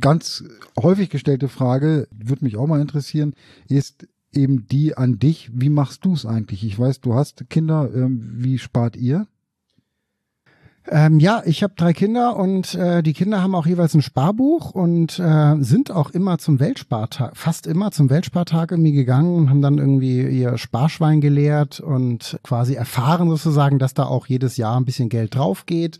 ganz 0.00 0.44
häufig 0.80 1.10
gestellte 1.10 1.48
Frage, 1.48 2.08
würde 2.16 2.46
mich 2.46 2.56
auch 2.56 2.66
mal 2.66 2.80
interessieren, 2.80 3.34
ist 3.68 4.08
eben 4.32 4.66
die 4.68 4.96
an 4.96 5.18
dich, 5.18 5.50
wie 5.52 5.68
machst 5.68 6.06
du 6.06 6.14
es 6.14 6.24
eigentlich? 6.24 6.64
Ich 6.64 6.78
weiß, 6.78 7.02
du 7.02 7.12
hast 7.12 7.50
Kinder, 7.50 7.90
ähm, 7.94 8.22
wie 8.36 8.56
spart 8.56 8.96
ihr? 8.96 9.26
Ähm, 10.90 11.18
ja, 11.18 11.42
ich 11.44 11.62
habe 11.62 11.74
drei 11.76 11.92
Kinder 11.92 12.36
und 12.36 12.74
äh, 12.74 13.02
die 13.02 13.12
Kinder 13.12 13.42
haben 13.42 13.54
auch 13.54 13.66
jeweils 13.66 13.92
ein 13.92 14.00
Sparbuch 14.00 14.70
und 14.70 15.18
äh, 15.18 15.56
sind 15.60 15.90
auch 15.90 16.10
immer 16.10 16.38
zum 16.38 16.60
Weltspartag, 16.60 17.36
fast 17.36 17.66
immer 17.66 17.90
zum 17.90 18.08
Weltspartag 18.08 18.70
irgendwie 18.70 18.92
gegangen 18.92 19.34
und 19.36 19.50
haben 19.50 19.60
dann 19.60 19.76
irgendwie 19.76 20.22
ihr 20.22 20.56
Sparschwein 20.56 21.20
geleert 21.20 21.80
und 21.80 22.38
quasi 22.42 22.74
erfahren 22.74 23.28
sozusagen, 23.28 23.78
dass 23.78 23.92
da 23.92 24.04
auch 24.04 24.26
jedes 24.26 24.56
Jahr 24.56 24.80
ein 24.80 24.86
bisschen 24.86 25.10
Geld 25.10 25.34
drauf 25.34 25.66
geht. 25.66 25.98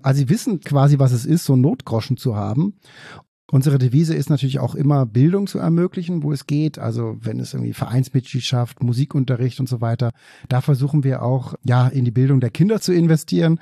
Also 0.00 0.20
sie 0.20 0.30
wissen 0.30 0.60
quasi, 0.60 0.98
was 0.98 1.12
es 1.12 1.26
ist, 1.26 1.44
so 1.44 1.56
Notgroschen 1.56 2.16
zu 2.16 2.34
haben. 2.34 2.78
Unsere 3.52 3.78
Devise 3.78 4.14
ist 4.14 4.30
natürlich 4.30 4.60
auch 4.60 4.74
immer 4.74 5.04
Bildung 5.04 5.48
zu 5.48 5.58
ermöglichen, 5.58 6.22
wo 6.22 6.32
es 6.32 6.46
geht. 6.46 6.78
Also 6.78 7.16
wenn 7.20 7.40
es 7.40 7.52
irgendwie 7.52 7.74
Vereinsmitgliedschaft, 7.74 8.82
Musikunterricht 8.82 9.60
und 9.60 9.68
so 9.68 9.82
weiter, 9.82 10.12
da 10.48 10.62
versuchen 10.62 11.04
wir 11.04 11.22
auch 11.22 11.54
ja 11.62 11.88
in 11.88 12.06
die 12.06 12.10
Bildung 12.10 12.40
der 12.40 12.50
Kinder 12.50 12.80
zu 12.80 12.94
investieren 12.94 13.60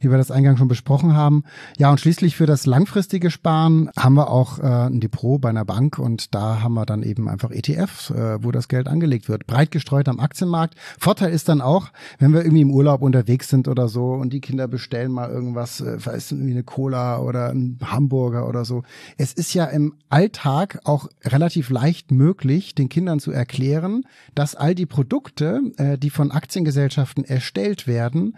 wie 0.00 0.10
wir 0.10 0.18
das 0.18 0.30
eingangs 0.30 0.58
schon 0.58 0.68
besprochen 0.68 1.14
haben. 1.14 1.44
Ja, 1.76 1.90
und 1.90 2.00
schließlich 2.00 2.36
für 2.36 2.46
das 2.46 2.66
langfristige 2.66 3.30
Sparen 3.30 3.90
haben 3.96 4.14
wir 4.14 4.30
auch 4.30 4.58
äh, 4.58 4.62
ein 4.62 5.00
Depot 5.00 5.40
bei 5.40 5.48
einer 5.48 5.64
Bank 5.64 5.98
und 5.98 6.34
da 6.34 6.62
haben 6.62 6.74
wir 6.74 6.86
dann 6.86 7.02
eben 7.02 7.28
einfach 7.28 7.50
ETFs, 7.50 8.10
äh, 8.10 8.42
wo 8.42 8.50
das 8.50 8.68
Geld 8.68 8.88
angelegt 8.88 9.28
wird. 9.28 9.46
Breit 9.46 9.70
gestreut 9.70 10.08
am 10.08 10.20
Aktienmarkt. 10.20 10.74
Vorteil 10.98 11.30
ist 11.30 11.48
dann 11.48 11.60
auch, 11.60 11.88
wenn 12.18 12.32
wir 12.32 12.42
irgendwie 12.42 12.62
im 12.62 12.70
Urlaub 12.70 13.02
unterwegs 13.02 13.48
sind 13.48 13.68
oder 13.68 13.88
so 13.88 14.12
und 14.12 14.32
die 14.32 14.40
Kinder 14.40 14.68
bestellen 14.68 15.12
mal 15.12 15.30
irgendwas, 15.30 15.80
äh, 15.80 15.98
vielleicht 15.98 16.32
irgendwie 16.32 16.52
eine 16.52 16.64
Cola 16.64 17.18
oder 17.18 17.50
ein 17.50 17.78
Hamburger 17.84 18.48
oder 18.48 18.64
so. 18.64 18.82
Es 19.16 19.32
ist 19.32 19.54
ja 19.54 19.64
im 19.64 19.94
Alltag 20.08 20.80
auch 20.84 21.08
relativ 21.24 21.70
leicht 21.70 22.10
möglich, 22.10 22.74
den 22.74 22.88
Kindern 22.88 23.20
zu 23.20 23.32
erklären, 23.32 24.04
dass 24.34 24.54
all 24.54 24.74
die 24.74 24.86
Produkte, 24.86 25.60
äh, 25.76 25.98
die 25.98 26.10
von 26.10 26.30
Aktiengesellschaften 26.30 27.24
erstellt 27.24 27.86
werden, 27.86 28.36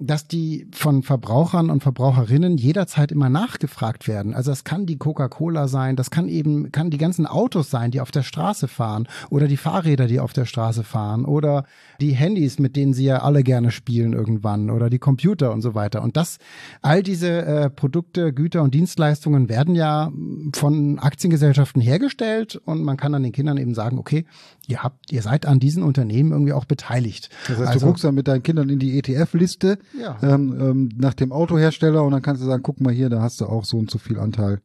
dass 0.00 0.28
die 0.28 0.68
von 0.72 1.02
Verbrauchern 1.02 1.70
und 1.70 1.82
Verbraucherinnen 1.82 2.56
jederzeit 2.56 3.10
immer 3.10 3.28
nachgefragt 3.28 4.06
werden. 4.06 4.32
Also 4.32 4.52
das 4.52 4.62
kann 4.62 4.86
die 4.86 4.96
Coca-Cola 4.96 5.66
sein, 5.66 5.96
das 5.96 6.12
kann 6.12 6.28
eben, 6.28 6.70
kann 6.70 6.90
die 6.90 6.98
ganzen 6.98 7.26
Autos 7.26 7.68
sein, 7.68 7.90
die 7.90 8.00
auf 8.00 8.12
der 8.12 8.22
Straße 8.22 8.68
fahren 8.68 9.08
oder 9.28 9.48
die 9.48 9.56
Fahrräder, 9.56 10.06
die 10.06 10.20
auf 10.20 10.32
der 10.32 10.44
Straße 10.44 10.84
fahren 10.84 11.24
oder 11.24 11.64
die 12.00 12.12
Handys, 12.12 12.60
mit 12.60 12.76
denen 12.76 12.94
sie 12.94 13.06
ja 13.06 13.22
alle 13.22 13.42
gerne 13.42 13.72
spielen 13.72 14.12
irgendwann 14.12 14.70
oder 14.70 14.88
die 14.88 15.00
Computer 15.00 15.52
und 15.52 15.62
so 15.62 15.74
weiter. 15.74 16.00
Und 16.02 16.16
das, 16.16 16.38
all 16.80 17.02
diese 17.02 17.42
äh, 17.44 17.68
Produkte, 17.68 18.32
Güter 18.32 18.62
und 18.62 18.74
Dienstleistungen 18.74 19.48
werden 19.48 19.74
ja 19.74 20.12
von 20.54 21.00
Aktiengesellschaften 21.00 21.82
hergestellt 21.82 22.54
und 22.64 22.84
man 22.84 22.96
kann 22.96 23.10
dann 23.10 23.24
den 23.24 23.32
Kindern 23.32 23.56
eben 23.56 23.74
sagen, 23.74 23.98
okay, 23.98 24.26
ihr 24.68 24.84
habt, 24.84 25.10
ihr 25.10 25.22
seid 25.22 25.44
an 25.44 25.58
diesen 25.58 25.82
Unternehmen 25.82 26.30
irgendwie 26.30 26.52
auch 26.52 26.66
beteiligt. 26.66 27.30
Das 27.48 27.58
heißt, 27.58 27.68
also, 27.68 27.80
du 27.80 27.86
guckst 27.86 28.04
dann 28.04 28.14
mit 28.14 28.28
deinen 28.28 28.44
Kindern 28.44 28.68
in 28.68 28.78
die 28.78 28.96
ETF-Liste 28.96 29.78
ja. 29.98 30.16
ähm, 30.22 30.56
ähm, 30.60 30.88
nach 30.96 31.14
dem 31.14 31.32
Autohersteller 31.32 32.02
und 32.02 32.12
dann 32.12 32.22
kannst 32.22 32.42
du 32.42 32.46
sagen, 32.46 32.62
guck 32.62 32.80
mal 32.80 32.92
hier, 32.92 33.08
da 33.08 33.22
hast 33.22 33.40
du 33.40 33.46
auch 33.46 33.64
so 33.64 33.78
und 33.78 33.90
so 33.90 33.98
viel 33.98 34.18
Anteil. 34.18 34.60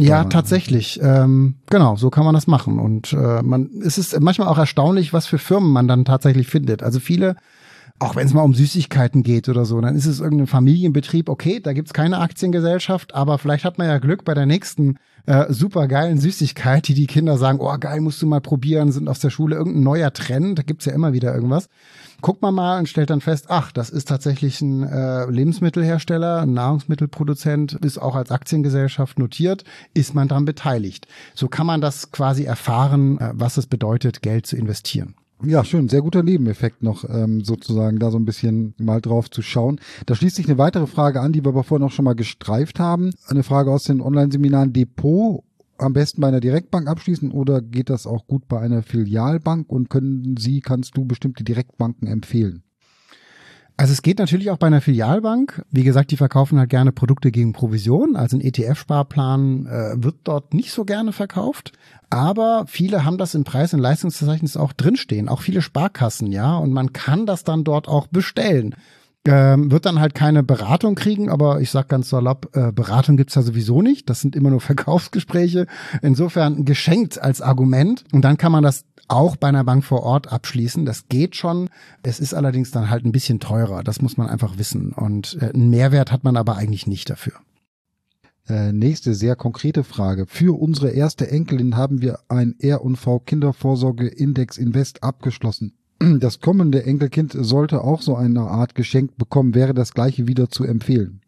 Ja, 0.00 0.24
tatsächlich. 0.24 1.00
Ähm, 1.02 1.56
genau, 1.70 1.96
so 1.96 2.08
kann 2.08 2.24
man 2.24 2.34
das 2.34 2.46
machen. 2.46 2.78
Und 2.78 3.12
äh, 3.12 3.42
man, 3.42 3.68
es 3.84 3.98
ist 3.98 4.18
manchmal 4.20 4.46
auch 4.46 4.58
erstaunlich, 4.58 5.12
was 5.12 5.26
für 5.26 5.38
Firmen 5.38 5.72
man 5.72 5.88
dann 5.88 6.04
tatsächlich 6.04 6.46
findet. 6.46 6.84
Also 6.84 7.00
viele, 7.00 7.34
auch 7.98 8.16
wenn 8.16 8.26
es 8.26 8.34
mal 8.34 8.42
um 8.42 8.54
Süßigkeiten 8.54 9.22
geht 9.22 9.48
oder 9.48 9.64
so, 9.64 9.80
dann 9.80 9.96
ist 9.96 10.06
es 10.06 10.20
irgendein 10.20 10.46
Familienbetrieb, 10.46 11.28
okay, 11.28 11.60
da 11.60 11.72
gibt's 11.72 11.92
keine 11.92 12.18
Aktiengesellschaft, 12.18 13.14
aber 13.14 13.38
vielleicht 13.38 13.64
hat 13.64 13.78
man 13.78 13.88
ja 13.88 13.98
Glück 13.98 14.24
bei 14.24 14.34
der 14.34 14.46
nächsten 14.46 14.96
äh, 15.26 15.52
super 15.52 15.88
geilen 15.88 16.18
Süßigkeit, 16.18 16.86
die 16.88 16.94
die 16.94 17.06
Kinder 17.06 17.38
sagen, 17.38 17.58
oh 17.60 17.76
geil, 17.78 18.00
musst 18.00 18.22
du 18.22 18.26
mal 18.26 18.40
probieren, 18.40 18.92
sind 18.92 19.08
aus 19.08 19.18
der 19.20 19.30
Schule 19.30 19.56
irgendein 19.56 19.82
neuer 19.82 20.12
Trend, 20.12 20.58
da 20.58 20.62
gibt's 20.62 20.84
ja 20.84 20.92
immer 20.92 21.12
wieder 21.12 21.34
irgendwas 21.34 21.68
guckt 22.20 22.42
man 22.42 22.54
mal 22.54 22.78
und 22.78 22.88
stellt 22.88 23.10
dann 23.10 23.20
fest, 23.20 23.46
ach, 23.48 23.72
das 23.72 23.90
ist 23.90 24.08
tatsächlich 24.08 24.60
ein 24.60 24.82
äh, 24.82 25.26
Lebensmittelhersteller, 25.26 26.42
ein 26.42 26.52
Nahrungsmittelproduzent, 26.52 27.74
ist 27.74 27.98
auch 27.98 28.16
als 28.16 28.30
Aktiengesellschaft 28.30 29.18
notiert, 29.18 29.64
ist 29.94 30.14
man 30.14 30.28
daran 30.28 30.44
beteiligt. 30.44 31.06
So 31.34 31.48
kann 31.48 31.66
man 31.66 31.80
das 31.80 32.10
quasi 32.10 32.44
erfahren, 32.44 33.18
äh, 33.18 33.30
was 33.34 33.56
es 33.56 33.66
bedeutet, 33.66 34.22
Geld 34.22 34.46
zu 34.46 34.56
investieren. 34.56 35.14
Ja, 35.44 35.64
schön, 35.64 35.88
sehr 35.88 36.02
guter 36.02 36.24
Nebeneffekt 36.24 36.82
noch 36.82 37.04
ähm, 37.08 37.44
sozusagen, 37.44 38.00
da 38.00 38.10
so 38.10 38.18
ein 38.18 38.24
bisschen 38.24 38.74
mal 38.78 39.00
drauf 39.00 39.30
zu 39.30 39.40
schauen. 39.40 39.80
Da 40.06 40.16
schließt 40.16 40.34
sich 40.34 40.48
eine 40.48 40.58
weitere 40.58 40.88
Frage 40.88 41.20
an, 41.20 41.32
die 41.32 41.44
wir 41.44 41.50
aber 41.50 41.62
vorhin 41.62 41.86
auch 41.86 41.92
schon 41.92 42.04
mal 42.04 42.16
gestreift 42.16 42.80
haben. 42.80 43.12
Eine 43.28 43.44
Frage 43.44 43.70
aus 43.70 43.84
den 43.84 44.00
Online-Seminaren 44.00 44.72
Depot 44.72 45.44
am 45.78 45.92
besten 45.92 46.20
bei 46.20 46.28
einer 46.28 46.40
Direktbank 46.40 46.88
abschließen 46.88 47.30
oder 47.30 47.62
geht 47.62 47.88
das 47.88 48.06
auch 48.06 48.26
gut 48.26 48.48
bei 48.48 48.58
einer 48.58 48.82
Filialbank 48.82 49.70
und 49.70 49.88
können 49.90 50.36
Sie, 50.36 50.60
kannst 50.60 50.96
du 50.96 51.04
bestimmte 51.04 51.44
Direktbanken 51.44 52.08
empfehlen? 52.08 52.64
Also 53.78 53.92
es 53.92 54.02
geht 54.02 54.18
natürlich 54.18 54.50
auch 54.50 54.56
bei 54.56 54.66
einer 54.66 54.80
Filialbank. 54.80 55.64
Wie 55.70 55.84
gesagt, 55.84 56.10
die 56.10 56.16
verkaufen 56.16 56.58
halt 56.58 56.68
gerne 56.68 56.90
Produkte 56.90 57.30
gegen 57.30 57.52
Provision. 57.52 58.16
Also 58.16 58.36
ein 58.36 58.40
ETF-Sparplan 58.40 59.66
äh, 59.66 60.02
wird 60.02 60.16
dort 60.24 60.52
nicht 60.52 60.72
so 60.72 60.84
gerne 60.84 61.12
verkauft. 61.12 61.70
Aber 62.10 62.64
viele 62.66 63.04
haben 63.04 63.18
das 63.18 63.36
im 63.36 63.44
Preis- 63.44 63.74
und 63.74 63.78
Leistungsverzeichnis 63.78 64.56
auch 64.56 64.72
drinstehen. 64.72 65.28
Auch 65.28 65.42
viele 65.42 65.62
Sparkassen, 65.62 66.32
ja. 66.32 66.56
Und 66.56 66.72
man 66.72 66.92
kann 66.92 67.24
das 67.24 67.44
dann 67.44 67.62
dort 67.62 67.86
auch 67.86 68.08
bestellen. 68.08 68.74
Ähm, 69.26 69.70
wird 69.70 69.84
dann 69.84 70.00
halt 70.00 70.14
keine 70.14 70.42
Beratung 70.42 70.94
kriegen, 70.94 71.28
aber 71.28 71.60
ich 71.60 71.70
sag 71.70 71.88
ganz 71.88 72.08
salopp, 72.08 72.56
äh, 72.56 72.72
Beratung 72.72 73.16
gibt's 73.16 73.34
ja 73.34 73.42
sowieso 73.42 73.82
nicht. 73.82 74.08
Das 74.08 74.20
sind 74.20 74.34
immer 74.34 74.50
nur 74.50 74.60
Verkaufsgespräche. 74.62 75.66
Insofern 76.02 76.64
geschenkt 76.64 77.20
als 77.20 77.42
Argument. 77.42 78.04
Und 78.12 78.22
dann 78.22 78.38
kann 78.38 78.52
man 78.52 78.62
das 78.62 78.84
auch 79.08 79.36
bei 79.36 79.48
einer 79.48 79.64
Bank 79.64 79.84
vor 79.84 80.02
Ort 80.02 80.32
abschließen. 80.32 80.84
Das 80.84 81.08
geht 81.08 81.36
schon. 81.36 81.68
Es 82.02 82.20
ist 82.20 82.34
allerdings 82.34 82.70
dann 82.70 82.90
halt 82.90 83.04
ein 83.04 83.12
bisschen 83.12 83.40
teurer. 83.40 83.82
Das 83.82 84.00
muss 84.00 84.16
man 84.16 84.28
einfach 84.28 84.58
wissen. 84.58 84.92
Und 84.92 85.38
äh, 85.40 85.52
einen 85.52 85.70
Mehrwert 85.70 86.12
hat 86.12 86.24
man 86.24 86.36
aber 86.36 86.56
eigentlich 86.56 86.86
nicht 86.86 87.10
dafür. 87.10 87.34
Äh, 88.48 88.72
nächste 88.72 89.14
sehr 89.14 89.36
konkrete 89.36 89.84
Frage. 89.84 90.26
Für 90.26 90.58
unsere 90.58 90.90
erste 90.90 91.30
Enkelin 91.30 91.76
haben 91.76 92.00
wir 92.00 92.20
ein 92.28 92.54
R&V 92.58 93.20
Kindervorsorge 93.20 94.08
Index 94.08 94.56
Invest 94.56 95.02
abgeschlossen. 95.02 95.77
Das 96.00 96.40
kommende 96.40 96.84
Enkelkind 96.84 97.34
sollte 97.36 97.82
auch 97.82 98.02
so 98.02 98.14
eine 98.14 98.42
Art 98.42 98.74
Geschenk 98.74 99.16
bekommen. 99.16 99.54
Wäre 99.54 99.74
das 99.74 99.94
gleiche 99.94 100.28
wieder 100.28 100.48
zu 100.48 100.64
empfehlen? 100.64 101.20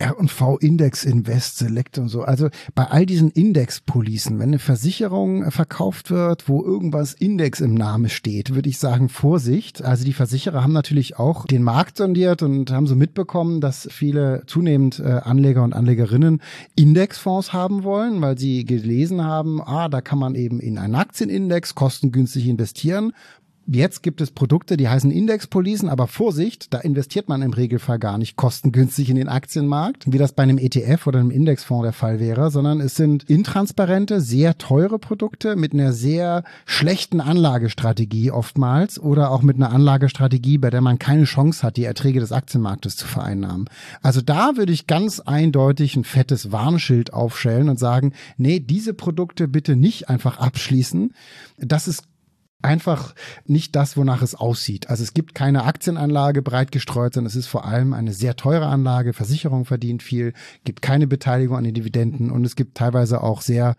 R&V 0.00 0.58
Index 0.58 1.04
Invest 1.04 1.58
Select 1.58 1.98
und 1.98 2.08
so. 2.08 2.22
Also 2.22 2.48
bei 2.74 2.84
all 2.84 3.04
diesen 3.04 3.30
Index-Policen, 3.30 4.38
wenn 4.38 4.50
eine 4.50 4.60
Versicherung 4.60 5.50
verkauft 5.50 6.10
wird, 6.10 6.48
wo 6.48 6.62
irgendwas 6.62 7.14
Index 7.14 7.60
im 7.60 7.74
Namen 7.74 8.08
steht, 8.08 8.54
würde 8.54 8.68
ich 8.68 8.78
sagen 8.78 9.08
Vorsicht. 9.08 9.82
Also 9.82 10.04
die 10.04 10.12
Versicherer 10.12 10.62
haben 10.62 10.72
natürlich 10.72 11.18
auch 11.18 11.46
den 11.46 11.64
Markt 11.64 11.96
sondiert 11.96 12.42
und 12.42 12.70
haben 12.70 12.86
so 12.86 12.94
mitbekommen, 12.94 13.60
dass 13.60 13.88
viele 13.90 14.44
zunehmend 14.46 15.00
äh, 15.00 15.20
Anleger 15.24 15.64
und 15.64 15.74
Anlegerinnen 15.74 16.42
Indexfonds 16.76 17.52
haben 17.52 17.82
wollen, 17.82 18.20
weil 18.20 18.38
sie 18.38 18.64
gelesen 18.64 19.24
haben, 19.24 19.60
ah, 19.60 19.88
da 19.88 20.00
kann 20.00 20.18
man 20.18 20.36
eben 20.36 20.60
in 20.60 20.78
einen 20.78 20.94
Aktienindex 20.94 21.74
kostengünstig 21.74 22.46
investieren 22.46 23.12
Jetzt 23.70 24.02
gibt 24.02 24.22
es 24.22 24.30
Produkte, 24.30 24.78
die 24.78 24.88
heißen 24.88 25.10
Indexpolicen, 25.10 25.90
aber 25.90 26.06
Vorsicht, 26.06 26.72
da 26.72 26.78
investiert 26.78 27.28
man 27.28 27.42
im 27.42 27.52
Regelfall 27.52 27.98
gar 27.98 28.16
nicht 28.16 28.34
kostengünstig 28.34 29.10
in 29.10 29.16
den 29.16 29.28
Aktienmarkt, 29.28 30.10
wie 30.10 30.16
das 30.16 30.32
bei 30.32 30.42
einem 30.42 30.56
ETF 30.56 31.06
oder 31.06 31.20
einem 31.20 31.30
Indexfonds 31.30 31.82
der 31.82 31.92
Fall 31.92 32.18
wäre, 32.18 32.50
sondern 32.50 32.80
es 32.80 32.96
sind 32.96 33.24
intransparente, 33.24 34.22
sehr 34.22 34.56
teure 34.56 34.98
Produkte 34.98 35.54
mit 35.54 35.74
einer 35.74 35.92
sehr 35.92 36.44
schlechten 36.64 37.20
Anlagestrategie 37.20 38.30
oftmals 38.30 38.98
oder 38.98 39.30
auch 39.30 39.42
mit 39.42 39.56
einer 39.56 39.70
Anlagestrategie, 39.70 40.56
bei 40.56 40.70
der 40.70 40.80
man 40.80 40.98
keine 40.98 41.24
Chance 41.24 41.62
hat, 41.62 41.76
die 41.76 41.84
Erträge 41.84 42.20
des 42.20 42.32
Aktienmarktes 42.32 42.96
zu 42.96 43.06
vereinnahmen. 43.06 43.68
Also 44.00 44.22
da 44.22 44.56
würde 44.56 44.72
ich 44.72 44.86
ganz 44.86 45.20
eindeutig 45.20 45.94
ein 45.94 46.04
fettes 46.04 46.52
Warnschild 46.52 47.12
aufstellen 47.12 47.68
und 47.68 47.78
sagen, 47.78 48.14
nee, 48.38 48.60
diese 48.60 48.94
Produkte 48.94 49.46
bitte 49.46 49.76
nicht 49.76 50.08
einfach 50.08 50.38
abschließen. 50.38 51.12
Das 51.58 51.86
ist 51.86 52.04
einfach 52.60 53.14
nicht 53.46 53.76
das, 53.76 53.96
wonach 53.96 54.22
es 54.22 54.34
aussieht. 54.34 54.90
Also 54.90 55.02
es 55.02 55.14
gibt 55.14 55.34
keine 55.34 55.64
Aktienanlage 55.64 56.42
breit 56.42 56.72
gestreut, 56.72 57.14
sondern 57.14 57.28
es 57.28 57.36
ist 57.36 57.46
vor 57.46 57.64
allem 57.64 57.92
eine 57.92 58.12
sehr 58.12 58.36
teure 58.36 58.66
Anlage. 58.66 59.12
Versicherung 59.12 59.64
verdient 59.64 60.02
viel, 60.02 60.32
gibt 60.64 60.82
keine 60.82 61.06
Beteiligung 61.06 61.56
an 61.56 61.64
den 61.64 61.74
Dividenden 61.74 62.30
und 62.30 62.44
es 62.44 62.56
gibt 62.56 62.76
teilweise 62.76 63.22
auch 63.22 63.42
sehr 63.42 63.76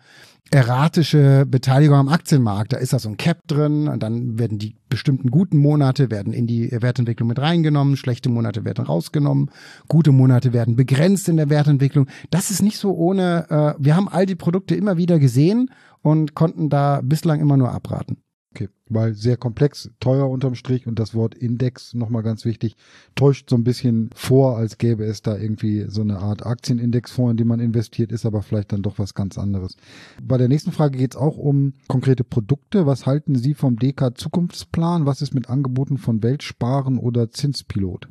erratische 0.52 1.46
Beteiligung 1.46 1.98
am 1.98 2.08
Aktienmarkt. 2.08 2.74
Da 2.74 2.78
ist 2.78 2.94
da 2.94 3.00
so 3.00 3.10
ein 3.10 3.18
Cap 3.18 3.48
drin 3.48 3.88
und 3.88 4.02
dann 4.02 4.40
werden 4.40 4.58
die 4.58 4.76
bestimmten 4.88 5.30
guten 5.30 5.58
Monate 5.58 6.10
werden 6.10 6.34
in 6.34 6.48
die 6.48 6.72
Wertentwicklung 6.72 7.28
mit 7.28 7.40
reingenommen, 7.40 7.98
schlechte 7.98 8.30
Monate 8.30 8.66
werden 8.66 8.86
rausgenommen, 8.86 9.52
gute 9.88 10.12
Monate 10.12 10.54
werden 10.54 10.76
begrenzt 10.76 11.30
in 11.30 11.38
der 11.38 11.50
Wertentwicklung. 11.50 12.08
Das 12.32 12.50
ist 12.50 12.64
nicht 12.64 12.78
so 12.78 12.94
ohne, 12.94 13.46
äh, 13.50 13.84
wir 13.84 13.96
haben 13.96 14.08
all 14.08 14.26
die 14.26 14.36
Produkte 14.36 14.74
immer 14.76 14.98
wieder 14.98 15.20
gesehen 15.20 15.70
und 16.02 16.34
konnten 16.34 16.70
da 16.70 17.02
bislang 17.04 17.40
immer 17.40 17.58
nur 17.58 17.72
abraten. 17.72 18.18
Okay, 18.52 18.70
weil 18.88 19.14
sehr 19.14 19.38
komplex, 19.38 19.92
teuer 20.00 20.28
unterm 20.28 20.56
Strich 20.56 20.88
und 20.88 20.98
das 20.98 21.14
Wort 21.14 21.36
Index, 21.36 21.94
nochmal 21.94 22.24
ganz 22.24 22.46
wichtig, 22.46 22.78
täuscht 23.14 23.48
so 23.48 23.56
ein 23.56 23.64
bisschen 23.64 24.10
vor, 24.16 24.58
als 24.58 24.80
gäbe 24.80 25.04
es 25.04 25.22
da 25.22 25.38
irgendwie 25.38 25.86
so 25.88 26.02
eine 26.02 26.18
Art 26.18 26.48
Aktienindexfonds, 26.48 27.32
in 27.32 27.38
den 27.38 27.48
man 27.48 27.60
investiert, 27.60 28.12
ist 28.12 28.26
aber 28.26 28.42
vielleicht 28.42 28.72
dann 28.72 28.82
doch 28.82 28.98
was 28.98 29.14
ganz 29.14 29.38
anderes. 29.38 29.78
Bei 30.24 30.38
der 30.38 30.48
nächsten 30.48 30.72
Frage 30.72 30.98
geht 30.98 31.14
es 31.14 31.20
auch 31.20 31.38
um 31.38 31.74
konkrete 31.88 32.24
Produkte. 32.24 32.88
Was 32.88 33.06
halten 33.06 33.36
Sie 33.36 33.54
vom 33.54 33.78
DK 33.78 34.18
Zukunftsplan? 34.18 35.06
Was 35.06 35.22
ist 35.22 35.36
mit 35.36 35.48
Angeboten 35.48 36.00
von 36.00 36.24
Weltsparen 36.24 36.98
oder 36.98 37.30
Zinspilot? 37.30 38.08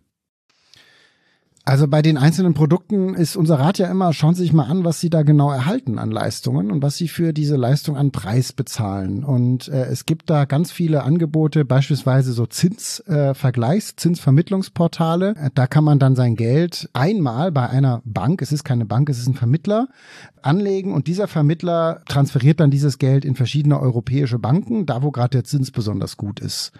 Also 1.69 1.87
bei 1.87 2.01
den 2.01 2.17
einzelnen 2.17 2.55
Produkten 2.55 3.13
ist 3.13 3.37
unser 3.37 3.61
Rat 3.61 3.77
ja 3.77 3.89
immer, 3.89 4.15
schauen 4.15 4.35
Sie 4.35 4.41
sich 4.41 4.55
mal 4.55 4.65
an, 4.65 4.87
was 4.87 5.01
Sie 5.01 5.11
da 5.11 5.21
genau 5.21 5.53
erhalten 5.53 5.99
an 5.99 6.11
Leistungen 6.11 6.71
und 6.71 6.81
was 6.81 6.97
Sie 6.97 7.09
für 7.09 7.35
diese 7.35 7.57
Leistung 7.57 7.95
an 7.95 8.11
Preis 8.11 8.55
bezahlen. 8.55 9.23
Und 9.23 9.69
äh, 9.69 9.85
es 9.85 10.07
gibt 10.07 10.31
da 10.31 10.47
ganz 10.47 10.73
viele 10.73 11.03
Angebote, 11.03 11.67
beispielsweise 11.67 12.33
so 12.33 12.47
Zinsvergleichs, 12.47 13.91
äh, 13.91 13.97
Zinsvermittlungsportale. 13.97 15.35
Da 15.55 15.67
kann 15.67 15.85
man 15.85 15.99
dann 15.99 16.17
sein 16.17 16.37
Geld 16.37 16.89
einmal 16.95 17.53
bei 17.53 17.69
einer 17.69 18.01
Bank, 18.07 18.41
es 18.41 18.51
ist 18.51 18.65
keine 18.65 18.87
Bank, 18.87 19.11
es 19.11 19.19
ist 19.19 19.29
ein 19.29 19.35
Vermittler, 19.35 19.89
anlegen 20.43 20.95
und 20.95 21.07
dieser 21.07 21.29
Vermittler 21.29 22.01
transferiert 22.07 22.61
dann 22.61 22.71
dieses 22.71 22.99
Geld 22.99 23.25
in 23.25 23.35
verschiedene 23.35 23.79
europäische 23.79 24.39
Banken, 24.39 24.87
da 24.87 25.03
wo 25.03 25.11
gerade 25.11 25.31
der 25.31 25.45
Zins 25.45 25.71
besonders 25.71 26.17
gut 26.17 26.41
ist. 26.41 26.73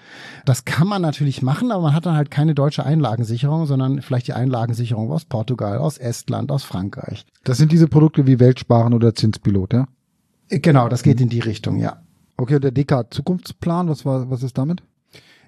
Das 0.45 0.65
kann 0.65 0.89
man 0.89 1.03
natürlich 1.03 1.43
machen, 1.43 1.73
aber 1.73 1.83
man 1.83 1.95
hat 1.95 2.07
dann 2.07 2.17
halt 2.17 2.31
keine 2.31 2.55
deutsche 2.55 2.85
Einlagensicherung, 2.85 3.67
sondern 3.67 4.01
vielleicht 4.01 4.29
die 4.29 4.33
Einlagensicherung 4.79 5.11
aus 5.11 5.25
Portugal, 5.25 5.79
aus 5.79 5.99
Estland, 5.99 6.51
aus 6.51 6.65
Frankreich. 6.65 7.27
Das 7.45 7.59
sind 7.59 7.73
diese 7.73 7.89
Produkte 7.89 8.27
wie 8.27 8.39
Weltsparen 8.39 8.95
oder 8.95 9.15
Zinspilot, 9.15 9.73
ja? 9.73 9.89
Genau, 10.49 10.89
das 10.89 11.03
geht 11.03 11.21
in 11.21 11.29
die 11.29 11.41
Richtung, 11.41 11.79
ja. 11.79 12.03
Okay, 12.37 12.57
und 12.57 12.65
der 12.65 12.71
DK 12.71 13.07
Zukunftsplan, 13.11 13.89
was 13.89 14.05
war, 14.05 14.31
was 14.31 14.43
ist 14.43 14.57
damit? 14.57 14.83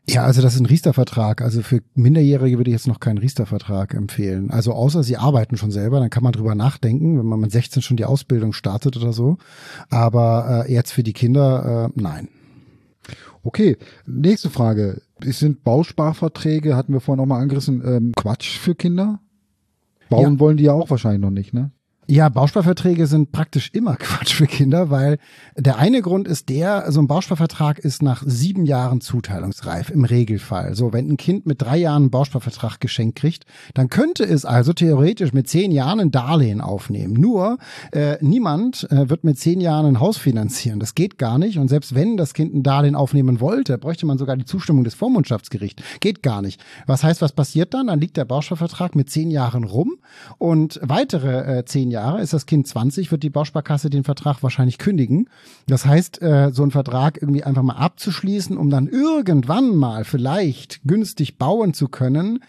Ja, 0.08 0.24
also 0.24 0.42
das 0.42 0.54
ist 0.54 0.60
ein 0.60 0.66
Riester-Vertrag. 0.66 1.40
Also 1.40 1.62
für 1.62 1.82
Minderjährige 1.94 2.58
würde 2.58 2.70
ich 2.70 2.74
jetzt 2.74 2.88
noch 2.88 3.00
keinen 3.00 3.18
Riester-Vertrag 3.18 3.94
empfehlen. 3.94 4.50
Also 4.50 4.72
außer 4.72 5.02
sie 5.02 5.16
arbeiten 5.16 5.56
schon 5.56 5.70
selber, 5.70 6.00
dann 6.00 6.10
kann 6.10 6.24
man 6.24 6.32
drüber 6.32 6.54
nachdenken, 6.54 7.18
wenn 7.18 7.26
man 7.26 7.40
mit 7.40 7.52
16 7.52 7.82
schon 7.82 7.96
die 7.96 8.06
Ausbildung 8.06 8.52
startet 8.52 8.96
oder 8.96 9.12
so. 9.12 9.38
Aber 9.88 10.64
äh, 10.66 10.72
jetzt 10.72 10.92
für 10.92 11.02
die 11.02 11.12
Kinder, 11.12 11.90
äh, 11.94 12.00
nein. 12.00 12.28
Okay, 13.42 13.76
nächste 14.06 14.50
Frage. 14.50 15.02
Es 15.24 15.38
sind 15.38 15.64
Bausparverträge, 15.64 16.76
hatten 16.76 16.92
wir 16.92 17.00
vorhin 17.00 17.22
auch 17.22 17.26
mal 17.26 17.40
angerissen, 17.40 17.82
ähm, 17.84 18.12
Quatsch 18.16 18.58
für 18.58 18.74
Kinder? 18.74 19.20
Bauen 20.08 20.34
ja. 20.34 20.40
wollen 20.40 20.56
die 20.56 20.64
ja 20.64 20.72
auch 20.72 20.90
wahrscheinlich 20.90 21.20
noch 21.20 21.30
nicht, 21.30 21.54
ne? 21.54 21.70
Ja, 22.10 22.28
Bausparverträge 22.28 23.06
sind 23.06 23.30
praktisch 23.30 23.70
immer 23.72 23.94
Quatsch 24.00 24.34
für 24.34 24.48
Kinder, 24.48 24.90
weil 24.90 25.18
der 25.56 25.78
eine 25.78 26.02
Grund 26.02 26.26
ist 26.26 26.48
der, 26.48 26.90
so 26.90 27.00
ein 27.00 27.06
Bausparvertrag 27.06 27.78
ist 27.78 28.02
nach 28.02 28.24
sieben 28.26 28.66
Jahren 28.66 29.00
zuteilungsreif 29.00 29.90
im 29.90 30.04
Regelfall. 30.04 30.74
So, 30.74 30.92
wenn 30.92 31.08
ein 31.08 31.16
Kind 31.16 31.46
mit 31.46 31.62
drei 31.62 31.76
Jahren 31.76 32.02
einen 32.02 32.10
Bausparvertrag 32.10 32.80
geschenkt 32.80 33.16
kriegt, 33.16 33.44
dann 33.74 33.90
könnte 33.90 34.24
es 34.24 34.44
also 34.44 34.72
theoretisch 34.72 35.32
mit 35.32 35.48
zehn 35.48 35.70
Jahren 35.70 36.00
ein 36.00 36.10
Darlehen 36.10 36.60
aufnehmen. 36.60 37.14
Nur 37.14 37.58
äh, 37.92 38.16
niemand 38.20 38.90
äh, 38.90 39.08
wird 39.08 39.22
mit 39.22 39.38
zehn 39.38 39.60
Jahren 39.60 39.86
ein 39.86 40.00
Haus 40.00 40.16
finanzieren. 40.16 40.80
Das 40.80 40.96
geht 40.96 41.16
gar 41.16 41.38
nicht. 41.38 41.58
Und 41.58 41.68
selbst 41.68 41.94
wenn 41.94 42.16
das 42.16 42.34
Kind 42.34 42.52
ein 42.52 42.64
Darlehen 42.64 42.96
aufnehmen 42.96 43.38
wollte, 43.38 43.78
bräuchte 43.78 44.06
man 44.06 44.18
sogar 44.18 44.36
die 44.36 44.44
Zustimmung 44.44 44.82
des 44.82 44.94
Vormundschaftsgerichts. 44.94 45.80
Geht 46.00 46.24
gar 46.24 46.42
nicht. 46.42 46.60
Was 46.88 47.04
heißt, 47.04 47.22
was 47.22 47.30
passiert 47.30 47.72
dann? 47.72 47.86
Dann 47.86 48.00
liegt 48.00 48.16
der 48.16 48.24
Bausparvertrag 48.24 48.96
mit 48.96 49.08
zehn 49.10 49.30
Jahren 49.30 49.62
rum 49.62 49.92
und 50.38 50.80
weitere 50.82 51.58
äh, 51.58 51.64
zehn 51.64 51.92
Jahre 51.92 51.99
Jahre, 52.00 52.20
ist 52.22 52.32
das 52.32 52.46
Kind 52.46 52.66
20, 52.66 53.10
wird 53.10 53.22
die 53.22 53.30
Bausparkasse 53.30 53.90
den 53.90 54.04
Vertrag 54.04 54.42
wahrscheinlich 54.42 54.78
kündigen. 54.78 55.28
Das 55.66 55.84
heißt, 55.84 56.22
äh, 56.22 56.50
so 56.52 56.62
einen 56.62 56.70
Vertrag 56.70 57.20
irgendwie 57.20 57.44
einfach 57.44 57.62
mal 57.62 57.76
abzuschließen, 57.76 58.56
um 58.56 58.70
dann 58.70 58.88
irgendwann 58.88 59.76
mal 59.76 60.04
vielleicht 60.04 60.80
günstig 60.84 61.36
bauen 61.36 61.74
zu 61.74 61.88
können, 61.88 62.40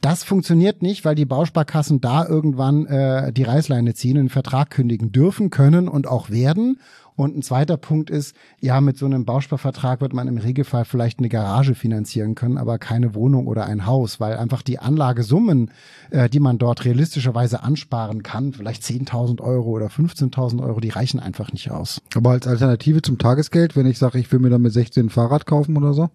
das 0.00 0.24
funktioniert 0.24 0.82
nicht, 0.82 1.04
weil 1.04 1.14
die 1.14 1.24
Bausparkassen 1.24 2.00
da 2.00 2.26
irgendwann 2.26 2.86
äh, 2.86 3.32
die 3.32 3.42
Reißleine 3.42 3.94
ziehen 3.94 4.16
den 4.16 4.28
Vertrag 4.28 4.70
kündigen 4.70 5.12
dürfen, 5.12 5.50
können 5.50 5.88
und 5.88 6.06
auch 6.06 6.30
werden. 6.30 6.78
Und 7.18 7.36
ein 7.36 7.42
zweiter 7.42 7.76
Punkt 7.76 8.10
ist, 8.10 8.36
ja, 8.60 8.80
mit 8.80 8.96
so 8.96 9.04
einem 9.04 9.24
Bausparvertrag 9.24 10.00
wird 10.00 10.12
man 10.12 10.28
im 10.28 10.38
Regelfall 10.38 10.84
vielleicht 10.84 11.18
eine 11.18 11.28
Garage 11.28 11.74
finanzieren 11.74 12.36
können, 12.36 12.58
aber 12.58 12.78
keine 12.78 13.12
Wohnung 13.16 13.48
oder 13.48 13.66
ein 13.66 13.86
Haus, 13.86 14.20
weil 14.20 14.36
einfach 14.36 14.62
die 14.62 14.78
Anlagesummen, 14.78 15.72
äh, 16.10 16.28
die 16.28 16.38
man 16.38 16.58
dort 16.58 16.84
realistischerweise 16.84 17.64
ansparen 17.64 18.22
kann, 18.22 18.52
vielleicht 18.52 18.84
10.000 18.84 19.40
Euro 19.40 19.70
oder 19.70 19.88
15.000 19.88 20.62
Euro, 20.62 20.78
die 20.78 20.90
reichen 20.90 21.18
einfach 21.18 21.50
nicht 21.50 21.72
aus. 21.72 22.00
Aber 22.14 22.30
als 22.30 22.46
Alternative 22.46 23.02
zum 23.02 23.18
Tagesgeld, 23.18 23.74
wenn 23.74 23.86
ich 23.86 23.98
sage, 23.98 24.20
ich 24.20 24.30
will 24.30 24.38
mir 24.38 24.50
dann 24.50 24.62
mit 24.62 24.72
16 24.72 25.06
ein 25.06 25.10
Fahrrad 25.10 25.44
kaufen 25.44 25.76
oder 25.76 25.94
so? 25.94 26.10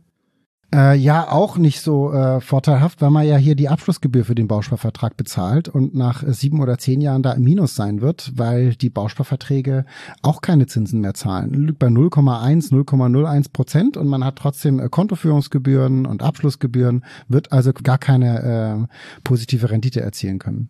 Äh, 0.73 0.95
ja, 0.95 1.29
auch 1.29 1.57
nicht 1.57 1.81
so 1.81 2.11
äh, 2.11 2.41
vorteilhaft, 2.41 2.99
weil 3.03 3.11
man 3.11 3.27
ja 3.27 3.37
hier 3.37 3.53
die 3.53 3.69
Abschlussgebühr 3.69 4.25
für 4.25 4.33
den 4.33 4.47
Bausparvertrag 4.47 5.15
bezahlt 5.15 5.69
und 5.69 5.93
nach 5.93 6.23
äh, 6.23 6.33
sieben 6.33 6.61
oder 6.61 6.79
zehn 6.79 6.99
Jahren 6.99 7.21
da 7.21 7.33
im 7.33 7.43
Minus 7.43 7.75
sein 7.75 8.01
wird, 8.01 8.31
weil 8.35 8.73
die 8.73 8.89
Bausparverträge 8.89 9.85
auch 10.23 10.41
keine 10.41 10.65
Zinsen 10.65 11.01
mehr 11.01 11.13
zahlen. 11.13 11.67
Liegt 11.67 11.77
bei 11.77 11.87
0,1, 11.87 12.71
0,01 12.71 13.53
Prozent 13.53 13.97
und 13.97 14.07
man 14.07 14.25
hat 14.25 14.37
trotzdem 14.37 14.79
äh, 14.79 14.89
Kontoführungsgebühren 14.89 16.07
und 16.07 16.23
Abschlussgebühren, 16.23 17.05
wird 17.27 17.51
also 17.51 17.71
gar 17.71 17.99
keine 17.99 18.87
äh, 18.89 18.95
positive 19.23 19.69
Rendite 19.69 20.01
erzielen 20.01 20.39
können. 20.39 20.69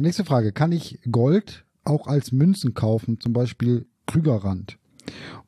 Nächste 0.00 0.24
Frage. 0.24 0.52
Kann 0.52 0.72
ich 0.72 0.98
Gold 1.10 1.66
auch 1.84 2.06
als 2.06 2.32
Münzen 2.32 2.72
kaufen, 2.72 3.20
zum 3.20 3.34
Beispiel 3.34 3.84
Krügerrand? 4.06 4.78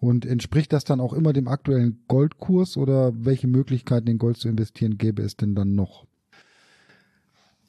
Und 0.01 0.27
entspricht 0.27 0.73
das 0.73 0.85
dann 0.85 1.01
auch 1.01 1.13
immer 1.13 1.33
dem 1.33 1.49
aktuellen 1.49 2.05
Goldkurs 2.09 2.77
oder 2.77 3.13
welche 3.15 3.47
Möglichkeiten 3.47 4.09
in 4.09 4.19
Gold 4.19 4.37
zu 4.37 4.49
investieren 4.49 4.99
gäbe 4.99 5.23
es 5.23 5.37
denn 5.37 5.55
dann 5.55 5.75
noch? 5.75 6.07